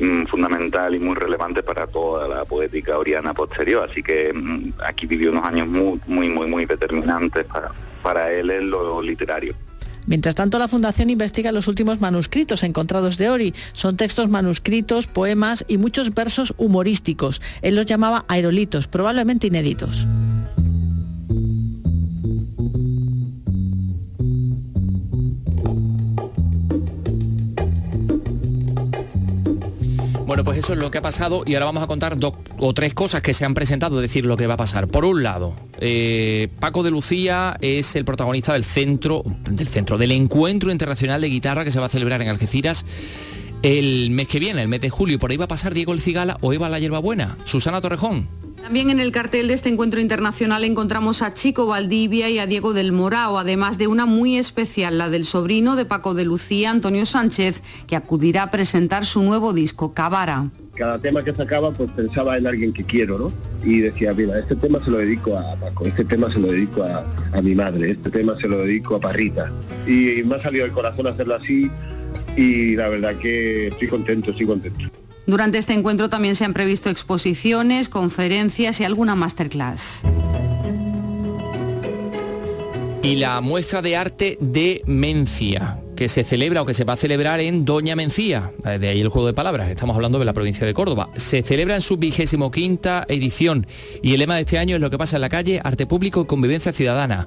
[0.00, 3.88] mm, fundamental y muy relevante para toda la poética oriana posterior.
[3.88, 7.70] Así que mm, aquí vivió unos años muy, muy, muy, muy determinantes para,
[8.02, 9.54] para él en lo literario.
[10.06, 13.54] Mientras tanto, la Fundación investiga los últimos manuscritos encontrados de Ori.
[13.72, 17.40] Son textos manuscritos, poemas y muchos versos humorísticos.
[17.62, 20.08] Él los llamaba aerolitos, probablemente inéditos.
[30.40, 32.72] Bueno, pues eso es lo que ha pasado y ahora vamos a contar dos o
[32.72, 34.88] tres cosas que se han presentado, es decir, lo que va a pasar.
[34.88, 40.12] Por un lado, eh, Paco de Lucía es el protagonista del centro, del centro, del
[40.12, 42.86] encuentro internacional de guitarra que se va a celebrar en Algeciras
[43.62, 45.18] el mes que viene, el mes de julio.
[45.18, 47.36] Por ahí va a pasar Diego El Cigala o Eva La Hierbabuena.
[47.44, 48.39] Susana Torrejón.
[48.62, 52.72] También en el cartel de este encuentro internacional encontramos a Chico Valdivia y a Diego
[52.72, 57.06] del Morao, además de una muy especial, la del sobrino de Paco de Lucía, Antonio
[57.06, 60.50] Sánchez, que acudirá a presentar su nuevo disco, Cabara.
[60.74, 63.32] cada tema que sacaba pues pensaba en alguien que quiero, ¿no?
[63.64, 66.82] Y decía, mira, este tema se lo dedico a Paco, este tema se lo dedico
[66.84, 69.50] a, mi madre, este tema se lo dedico a Parrita.
[69.86, 71.70] Y me ha salido del corazón hacerlo así
[72.36, 74.84] y la verdad que estoy contento, estoy contento.
[75.30, 80.02] Durante este encuentro también se han previsto exposiciones, conferencias y alguna masterclass.
[83.02, 86.96] y la muestra de arte de Mencia, que se celebra o que se va a
[86.96, 90.34] celebrar en Doña Mencía, eh, de ahí el juego de palabras, estamos hablando de la
[90.34, 91.08] provincia de Córdoba.
[91.16, 93.66] Se celebra en su vigésimo quinta edición
[94.02, 96.20] y el lema de este año es lo que pasa en la calle, arte público
[96.20, 97.26] y convivencia ciudadana.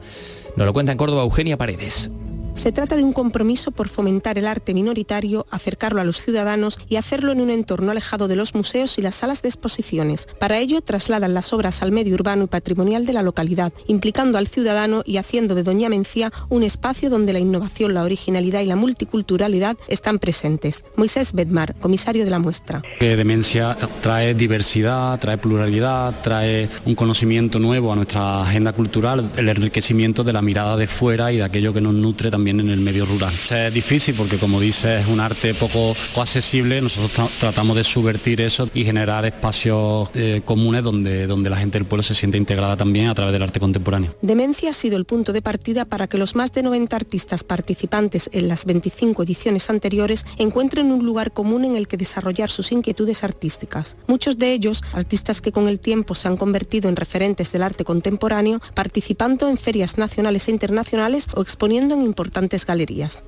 [0.56, 2.12] Nos lo cuenta en Córdoba Eugenia Paredes.
[2.56, 6.95] Se trata de un compromiso por fomentar el arte minoritario, acercarlo a los ciudadanos y
[6.95, 10.28] hacerlo en un entorno alejado de los museos y las salas de exposiciones.
[10.39, 14.47] Para ello trasladan las obras al medio urbano y patrimonial de la localidad, implicando al
[14.47, 18.76] ciudadano y haciendo de Doña Mencía un espacio donde la innovación, la originalidad y la
[18.76, 20.86] multiculturalidad están presentes.
[20.95, 22.82] Moisés Bedmar, comisario de la muestra.
[22.99, 29.49] Que demencia trae diversidad, trae pluralidad, trae un conocimiento nuevo a nuestra agenda cultural, el
[29.49, 32.80] enriquecimiento de la mirada de fuera y de aquello que nos nutre también en el
[32.80, 33.34] medio rural.
[33.50, 38.41] Es difícil porque como dices es un arte poco accesible, nosotros tra- tratamos de subvertir
[38.41, 42.76] eso y generar espacios eh, comunes donde, donde la gente del pueblo se siente integrada
[42.78, 44.16] también a través del arte contemporáneo.
[44.22, 48.30] Demencia ha sido el punto de partida para que los más de 90 artistas participantes
[48.34, 53.24] en las 25 ediciones anteriores encuentren un lugar común en el que desarrollar sus inquietudes
[53.24, 53.96] artísticas.
[54.08, 57.84] Muchos de ellos, artistas que con el tiempo se han convertido en referentes del arte
[57.84, 62.33] contemporáneo, participando en ferias nacionales e internacionales o exponiendo en importantes
[62.68, 63.24] galerías.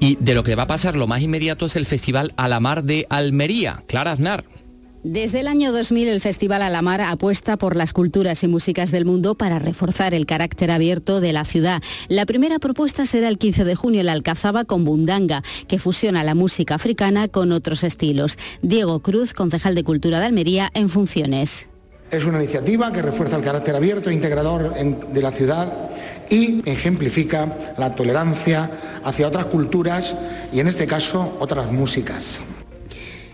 [0.00, 3.06] Y de lo que va a pasar lo más inmediato es el Festival Alamar de
[3.08, 3.82] Almería.
[3.86, 4.44] Clara Aznar.
[5.04, 9.34] Desde el año 2000 el Festival Alamar apuesta por las culturas y músicas del mundo
[9.34, 11.82] para reforzar el carácter abierto de la ciudad.
[12.08, 16.24] La primera propuesta será el 15 de junio en la Alcazaba con Bundanga, que fusiona
[16.24, 18.38] la música africana con otros estilos.
[18.62, 21.68] Diego Cruz, concejal de Cultura de Almería, en funciones.
[22.10, 25.70] Es una iniciativa que refuerza el carácter abierto e integrador en- de la ciudad
[26.30, 28.70] y ejemplifica la tolerancia
[29.04, 30.14] hacia otras culturas
[30.52, 32.40] y en este caso otras músicas.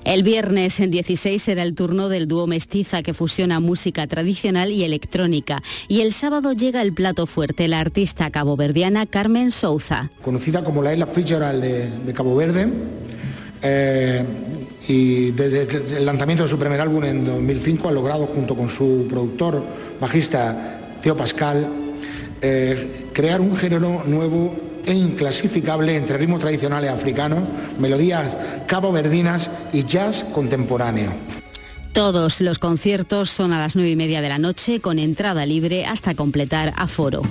[0.03, 4.83] El viernes en 16 será el turno del dúo mestiza que fusiona música tradicional y
[4.83, 5.63] electrónica.
[5.89, 10.11] Y el sábado llega el plato fuerte, la artista caboverdiana Carmen Souza.
[10.23, 12.69] conocida como la Isla Fitzgerald de, de Cabo Verde.
[13.63, 14.25] eh,
[14.89, 18.69] y desde, desde el lanzamiento de su primer álbum en 2005 ha logrado, junto con
[18.69, 19.63] su productor
[20.01, 21.69] bajista Teo Pascal,
[22.43, 27.41] eh, crear un género nuevo e inclasificable entre ritmos tradicionales africanos,
[27.79, 28.37] melodías
[28.67, 31.13] caboverdinas y jazz contemporáneo.
[31.93, 35.87] Todos los conciertos son a las nueve y media de la noche con entrada libre
[35.87, 37.23] hasta completar aforo.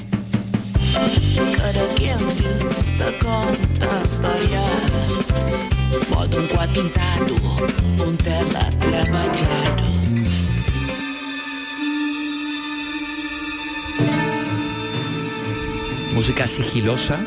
[16.19, 17.17] Música sigilosa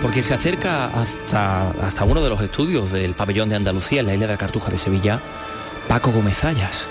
[0.00, 4.14] porque se acerca hasta, hasta uno de los estudios del pabellón de Andalucía en la
[4.14, 5.20] isla de la Cartuja de Sevilla,
[5.88, 6.86] Paco Gómez Ayas.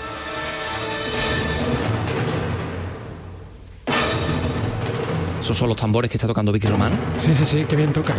[5.40, 6.92] ¿Esos son los tambores que está tocando Vicky Román?
[7.16, 8.12] Sí, sí, sí, qué bien toca.
[8.12, 8.16] ¿eh?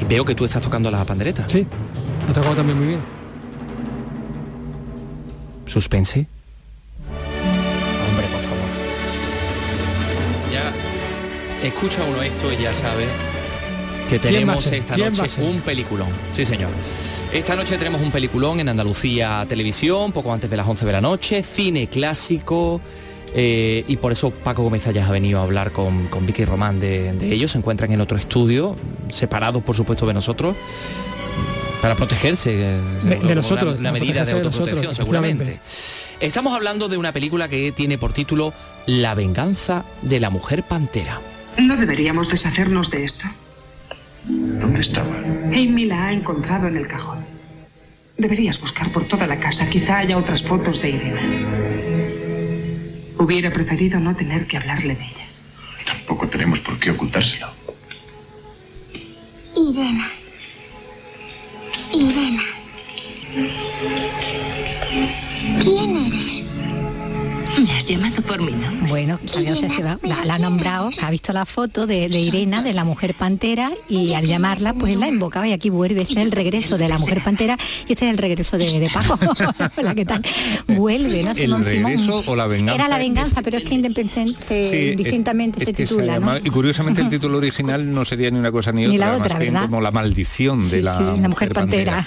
[0.00, 1.44] Y veo que tú estás tocando la pandereta.
[1.48, 1.66] Sí,
[2.28, 3.00] ha tocado también muy bien.
[5.66, 6.28] Suspense.
[11.62, 13.06] Escucha uno esto y ya sabe
[14.08, 16.08] que ¿Quién va a tenemos esta ¿Quién va a noche un peliculón.
[16.30, 16.70] Sí, señor.
[17.32, 21.00] Esta noche tenemos un peliculón en Andalucía Televisión, poco antes de las 11 de la
[21.00, 22.80] noche, cine clásico.
[23.34, 26.80] eh, y por eso Paco Gómez Ayas ha venido a hablar con, con Vicky Román
[26.80, 27.52] de, de ellos.
[27.52, 28.74] Se encuentran en otro estudio,
[29.10, 30.56] separados por supuesto de nosotros,
[31.80, 32.50] para protegerse.
[32.52, 35.60] eh, De- de nosotros, Una, medida de de autoprotección, nosotros, seguramente.
[36.18, 38.52] Estamos hablando de una película que tiene por título
[38.86, 41.20] La venganza de la mujer pantera.
[41.60, 43.26] No deberíamos deshacernos de esto.
[44.24, 45.14] ¿Dónde estaba?
[45.52, 47.24] Amy la ha encontrado en el cajón.
[48.16, 49.68] Deberías buscar por toda la casa.
[49.68, 51.44] Quizá haya otras fotos de Irene.
[53.18, 55.26] Hubiera preferido no tener que hablarle de ella.
[55.84, 57.48] Tampoco tenemos por qué ocultárselo.
[59.54, 60.08] Irena.
[61.92, 62.42] Irena.
[65.62, 66.42] ¿Quién eres?
[67.58, 68.88] Me has llamado por mi nombre.
[68.88, 69.42] Bueno, se
[69.82, 73.14] va- la, la ha nombrado, ha visto la foto de, de Irena, de la mujer
[73.16, 76.02] pantera, y al llamarla, pues la invocaba y aquí vuelve.
[76.02, 77.56] Este es el regreso de la mujer pantera
[77.88, 79.18] y este es el regreso de, de Paco.
[79.76, 80.22] Hola, ¿qué tal?
[80.68, 81.30] Vuelve, ¿no?
[81.32, 81.64] ¿El Simón.
[81.64, 82.74] regreso o la venganza?
[82.76, 86.14] Era la venganza, pero es que independiente, Sí, es- distintamente es se que se titula,
[86.14, 86.46] llama- ¿no?
[86.46, 89.26] y curiosamente el título original no sería ni una cosa ni, Ni otra, la más
[89.26, 89.68] otra, bien ¿verdad?
[89.68, 92.06] como la maldición de Sí, la, sí, la mujer pantera.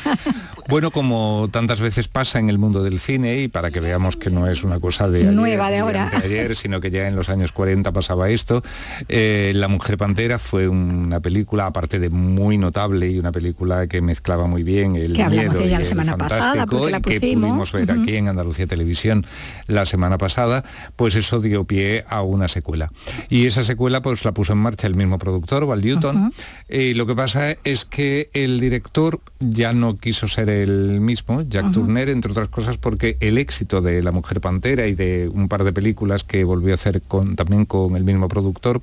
[0.70, 4.30] Bueno, como tantas veces pasa en el mundo del cine y para que veamos que
[4.30, 6.12] no es una cosa de ayer, Nueva de ahora.
[6.24, 8.64] ayer, sino que ya en los años 40 pasaba esto.
[9.10, 14.02] eh, la Mujer Pantera fue una película, aparte de muy notable y una película que
[14.02, 17.02] mezclaba muy bien el Que miedo de ella y la el semana pasada, porque la
[17.02, 19.26] que pudimos ver aquí en Andalucía Televisión
[19.68, 20.64] la semana pasada,
[20.96, 22.92] pues eso dio pie a una secuela.
[23.30, 26.34] Y esa secuela pues la puso en marcha el mismo productor, Val Newton.
[26.70, 31.72] Y lo que pasa es que el director ya no quiso ser el mismo, Jack
[31.72, 35.64] Turner, entre otras cosas porque el éxito de La Mujer Pantera y de un par
[35.64, 38.82] de películas que volvió a hacer con, también con el mismo productor,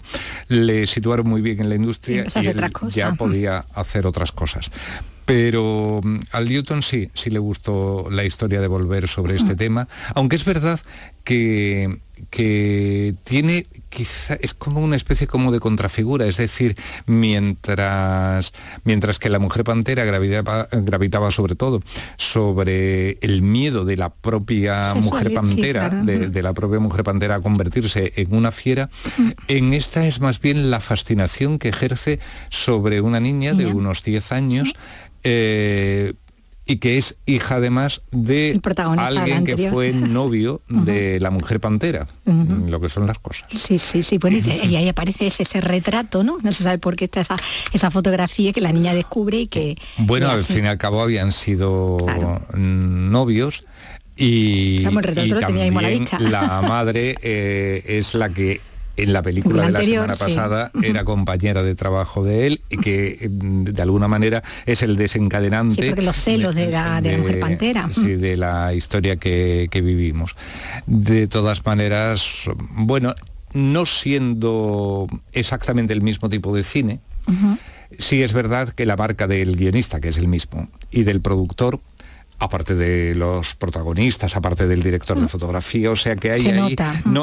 [0.48, 4.32] le situaron muy bien en la Y industria y hacer él ya podía hacer otras
[4.32, 4.70] cosas.
[5.24, 9.86] Pero mm, al Newton sí, sí le gustó la historia de volver sobre este tema,
[10.14, 10.80] aunque es verdad
[11.24, 12.00] que,
[12.30, 18.52] que tiene quizá es como una especie como de contrafigura, es decir, mientras
[18.84, 21.80] mientras que la mujer pantera gravitaba, gravitaba sobre todo
[22.16, 27.40] sobre el miedo de la propia mujer pantera, de, de la propia mujer pantera a
[27.40, 28.90] convertirse en una fiera,
[29.48, 34.32] en esta es más bien la fascinación que ejerce sobre una niña de unos 10
[34.32, 34.74] años.
[35.24, 36.14] eh,
[36.70, 38.60] y que es hija además de
[38.96, 43.48] alguien que fue novio de la mujer pantera, lo que son las cosas.
[43.50, 46.38] Sí, sí, sí, bueno, y, ahí aparece ese, ese retrato, ¿no?
[46.40, 47.36] No se sabe por qué está esa,
[47.72, 49.76] esa fotografía que la niña descubre y que...
[49.98, 51.98] Bueno, y al fin y al cabo habían sido
[52.54, 53.64] novios
[54.16, 55.74] y, Vamos, y la también
[56.20, 58.60] la madre eh, es la que
[59.02, 60.22] en la película La de la anterior, semana sí.
[60.24, 64.96] pasada era compañera de trabajo de él y que mm, de alguna manera es el
[64.96, 67.88] desencadenante Sí, porque los celos de la, de la mujer pantera.
[67.94, 70.36] sí, de la historia que, que vivimos.
[70.86, 72.44] De todas maneras,
[72.74, 73.14] bueno,
[73.52, 77.00] no siendo exactamente el mismo tipo de cine,
[77.98, 81.80] sí es verdad que la marca del guionista, que es el mismo, y del productor,
[82.40, 86.76] aparte de los protagonistas, aparte del director de fotografía, o sea que hay Se ahí,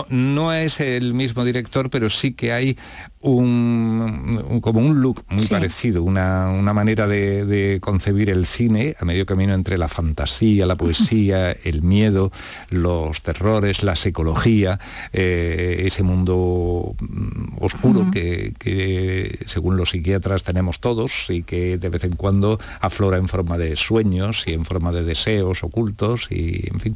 [0.09, 2.77] no es el mismo director, pero sí que hay
[3.21, 8.95] un, un- como un look muy parecido, una, una manera de, de concebir el cine
[8.99, 12.31] a medio camino entre la fantasía, la poesía, el miedo,
[12.69, 14.79] los terrores, la psicología,
[15.13, 21.89] eh, ese mundo mm, oscuro que, que, según los psiquiatras tenemos todos y que de
[21.89, 26.67] vez en cuando aflora en forma de sueños y en forma de deseos ocultos y,
[26.71, 26.95] en fin.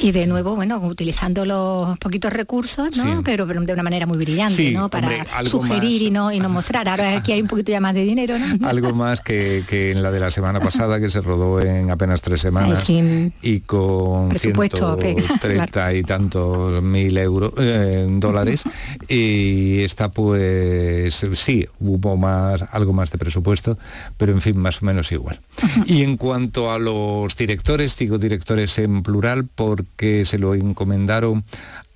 [0.00, 3.02] Y de nuevo, bueno, utilizando los poquitos recursos, ¿no?
[3.02, 3.10] Sí.
[3.24, 4.88] Pero, pero de una manera muy brillante, Sí, ¿no?
[4.88, 6.88] Para hombre, algo sugerir y no, y no mostrar.
[6.88, 8.68] Ahora aquí hay un poquito ya más de dinero, ¿no?
[8.68, 12.22] Algo más que, que en la de la semana pasada, que se rodó en apenas
[12.22, 18.64] tres semanas Ay, y con Presupuesto, 130 y tantos mil euros, eh, dólares.
[19.08, 23.78] Y esta pues sí, hubo más, algo más de presupuesto,
[24.16, 25.40] pero en fin, más o menos igual.
[25.86, 31.44] Y en cuanto a los directores, digo directores en plural porque se lo encomendaron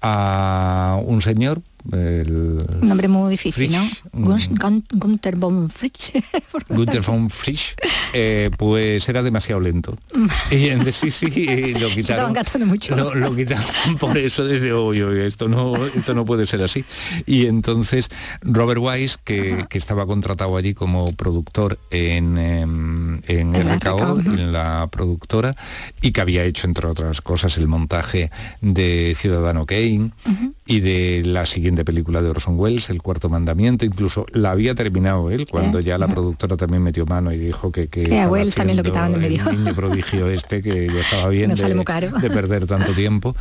[0.00, 2.30] a un señor, el
[2.80, 4.36] Un nombre muy difícil, Frisch, ¿no?
[4.38, 6.12] Gun- Gunther von Fritsch.
[6.68, 7.74] Gunther von Frisch,
[8.12, 9.96] eh, pues era demasiado lento.
[10.50, 12.34] Y sí, sí, lo quitaron.
[12.66, 12.94] mucho.
[12.96, 13.64] Lo, lo quitaron
[14.00, 16.84] por eso desde hoy, esto no, esto no puede ser así.
[17.26, 18.08] Y entonces
[18.42, 22.91] Robert Wise, que, que estaba contratado allí como productor en, em,
[23.40, 25.56] en En RKO, en la productora,
[26.00, 28.30] y que había hecho, entre otras cosas, el montaje
[28.60, 30.10] de Ciudadano Kane
[30.66, 35.30] y de la siguiente película de Orson Welles, El Cuarto Mandamiento, incluso la había terminado
[35.30, 38.32] él, cuando ya la productora también metió mano y dijo que, que Que a estaba
[38.32, 39.50] Welles también lo haciendo quitaban de medio.
[39.50, 41.56] el niño prodigio este, que ya estaba bien No
[42.20, 43.34] de perder tanto tiempo.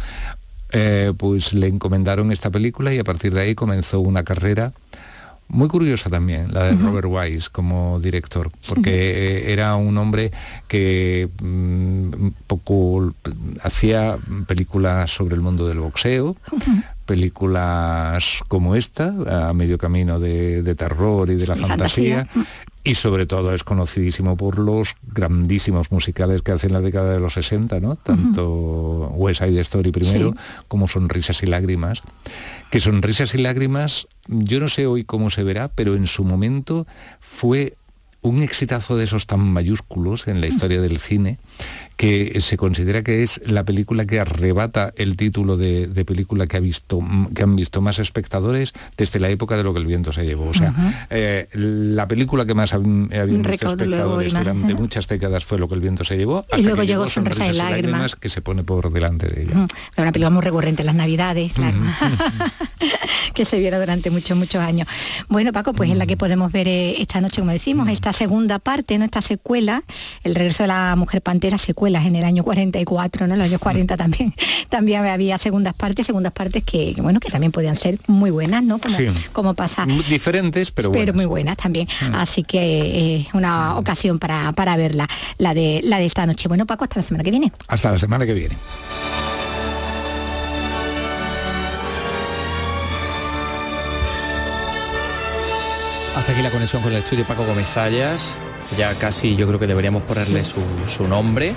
[0.73, 4.71] Eh, pues le encomendaron esta película y a partir de ahí comenzó una carrera
[5.51, 10.31] muy curiosa también, la de Robert Wise como director, porque era un hombre
[10.67, 13.13] que mm, poco
[13.61, 16.35] hacía películas sobre el mundo del boxeo,
[17.05, 22.45] películas como esta, a medio camino de, de terror y de la Sí, fantasía, fantasía.
[22.83, 27.19] Y sobre todo es conocidísimo por los grandísimos musicales que hace en la década de
[27.19, 27.95] los 60, ¿no?
[27.95, 30.33] Tanto West Side Story primero,
[30.67, 32.01] como Sonrisas y Lágrimas.
[32.71, 36.87] Que Sonrisas y Lágrimas, yo no sé hoy cómo se verá, pero en su momento
[37.19, 37.75] fue
[38.21, 41.39] un exitazo de esos tan mayúsculos en la historia del cine
[42.01, 46.57] que se considera que es la película que arrebata el título de, de película que
[46.57, 46.99] ha visto
[47.35, 50.47] que han visto más espectadores desde la época de lo que el viento se llevó.
[50.47, 50.73] O sea,
[51.11, 53.09] eh, la película que más habían
[53.43, 56.43] visto espectadores durante muchas décadas fue lo que el viento se llevó.
[56.57, 58.15] Y luego llegó Sonrisa y Sonrisas Lágrimas.
[58.15, 59.67] que se pone por delante de ella.
[59.93, 61.77] Era una película muy recurrente en las navidades, claro.
[63.35, 64.87] que se viera durante muchos, muchos años.
[65.29, 68.57] Bueno, Paco, pues es la que podemos ver eh, esta noche, como decimos, esta segunda
[68.57, 69.05] parte, ¿no?
[69.05, 69.83] Esta secuela,
[70.23, 71.59] el regreso de la mujer pantera,
[71.91, 73.33] secuelas en el año 44, ¿no?
[73.33, 74.33] En los años 40 también.
[74.69, 78.77] También había segundas partes, segundas partes que, bueno, que también podían ser muy buenas, ¿no?
[78.79, 79.07] Como, Sí.
[79.33, 79.85] como pasa.
[80.09, 81.15] Diferentes, pero, pero buenas.
[81.15, 81.89] muy buenas también.
[82.09, 82.15] Mm.
[82.15, 86.47] Así que es una ocasión para, para verla, la de, la de esta noche.
[86.47, 87.51] Bueno, Paco, hasta la semana que viene.
[87.67, 88.55] Hasta la semana que viene.
[96.15, 98.35] Hasta aquí la conexión con el estudio Paco Gómez Zayas.
[98.77, 101.55] Ya casi yo creo que deberíamos ponerle su, su nombre.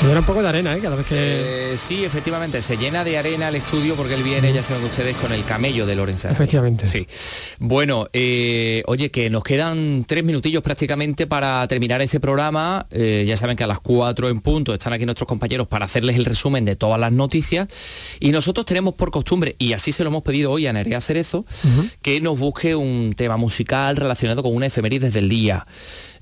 [0.00, 0.80] Se llena un poco de arena, ¿eh?
[0.80, 1.72] Cada vez que...
[1.72, 5.16] Eh, sí, efectivamente, se llena de arena el estudio porque él viene, ya saben ustedes,
[5.16, 6.28] con el camello de Lorenzo.
[6.28, 6.36] Araya.
[6.36, 6.86] Efectivamente.
[6.86, 7.06] Sí.
[7.58, 12.86] Bueno, eh, oye, que nos quedan tres minutillos prácticamente para terminar este programa.
[12.90, 16.16] Eh, ya saben que a las cuatro en punto están aquí nuestros compañeros para hacerles
[16.16, 17.68] el resumen de todas las noticias.
[18.20, 21.44] Y nosotros tenemos por costumbre, y así se lo hemos pedido hoy a Nerea Cerezo,
[22.02, 25.66] que nos busque un tema musical relacionado con una efemérides del día.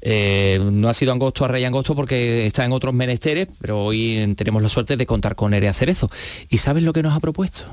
[0.00, 4.34] Eh, no ha sido angosto a Rey Angosto porque está en otros menesteres, pero hoy
[4.36, 6.08] tenemos la suerte de contar con Nerea Cerezo.
[6.48, 7.64] ¿Y sabes lo que nos ha propuesto?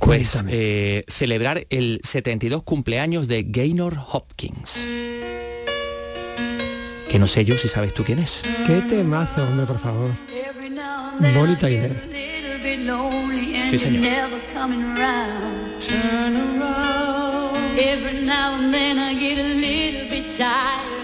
[0.00, 4.88] Pues eh, celebrar el 72 cumpleaños de Gaynor Hopkins.
[7.08, 8.42] Que no sé yo si sabes tú quién es.
[8.66, 10.10] Qué temazo, hombre, por favor.
[11.34, 12.10] Bonnie Tyler.
[13.70, 14.04] Sí, señor.
[17.76, 21.03] Every now and then I get a little bit tired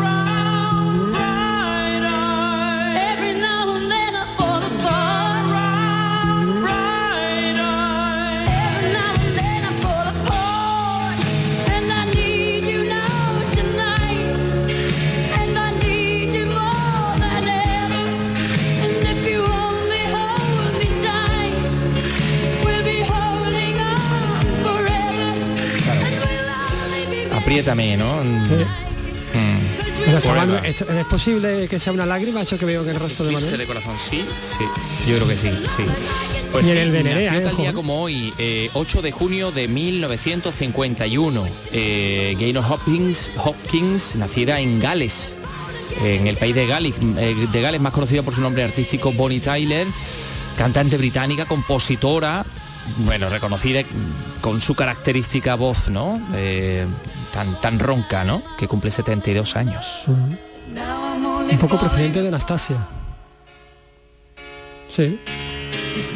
[27.51, 28.21] Apriétame, ¿no?
[28.47, 28.53] Sí.
[28.53, 30.03] Mm.
[30.05, 30.61] Pero está Forever.
[30.61, 33.57] Manu- ¿es, posible que sea una lágrima eso que veo en el rostro de Manuel?
[33.57, 34.63] de corazón, sí, sí,
[34.97, 35.83] sí, yo creo que sí, sí.
[36.49, 37.43] Pues Y en sí, el de Nerea, nació ¿eh?
[37.49, 41.45] tal día como hoy, eh, 8 de junio de 1951.
[41.73, 45.35] Eh, Gaynor Hopkins, Hopkins naciera en Gales,
[46.01, 49.41] en el país de Gales, eh, de Gales, más conocida por su nombre artístico Bonnie
[49.41, 49.87] Tyler,
[50.57, 52.45] cantante británica, compositora,
[52.99, 53.81] bueno, reconocida
[54.41, 56.21] con su característica voz, ¿no?
[56.35, 56.85] Eh,
[57.33, 58.41] tan, tan ronca, ¿no?
[58.57, 60.03] Que cumple 72 años.
[60.07, 62.77] Un poco precedente de Anastasia.
[64.89, 65.19] Sí.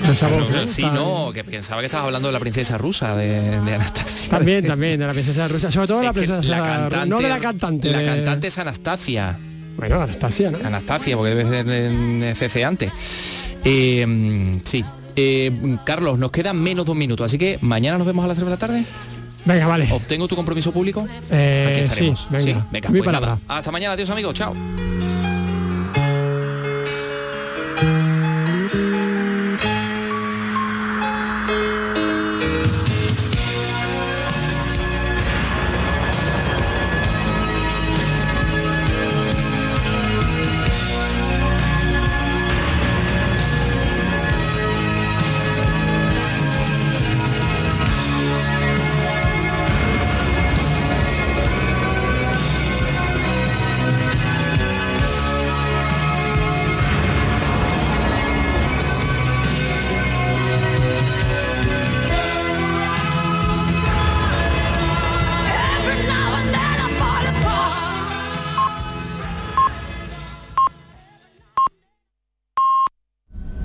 [0.10, 0.68] Esa voz, Claro, ¿no?
[0.68, 4.30] sí, Tan- no, que pensaba que estabas hablando de la princesa rusa de, de Anastasia.
[4.30, 5.70] También, también, de la princesa rusa.
[5.72, 7.92] Sobre todo la Es que princesa la cantante, No de la cantante.
[7.92, 9.38] La de- cantante es Anastasia.
[9.78, 10.60] Bueno, Anastasia, ¿no?
[10.66, 12.92] Anastasia, porque debe ser en CC antes.
[13.64, 14.84] Eh, sí.
[15.16, 18.38] Eh, Carlos, nos quedan menos de un minuto, así que mañana nos vemos a las
[18.38, 18.84] 3 de la tarde.
[19.46, 19.88] Venga, vale.
[19.92, 21.08] ¿Obtengo tu compromiso público?
[21.32, 22.20] Eh, Aquí estaremos.
[22.22, 22.68] sí, venga.
[22.72, 23.20] venga, Mi pues nada.
[23.38, 23.40] palabra.
[23.48, 24.54] Hasta mañana, adiós amigos, chao.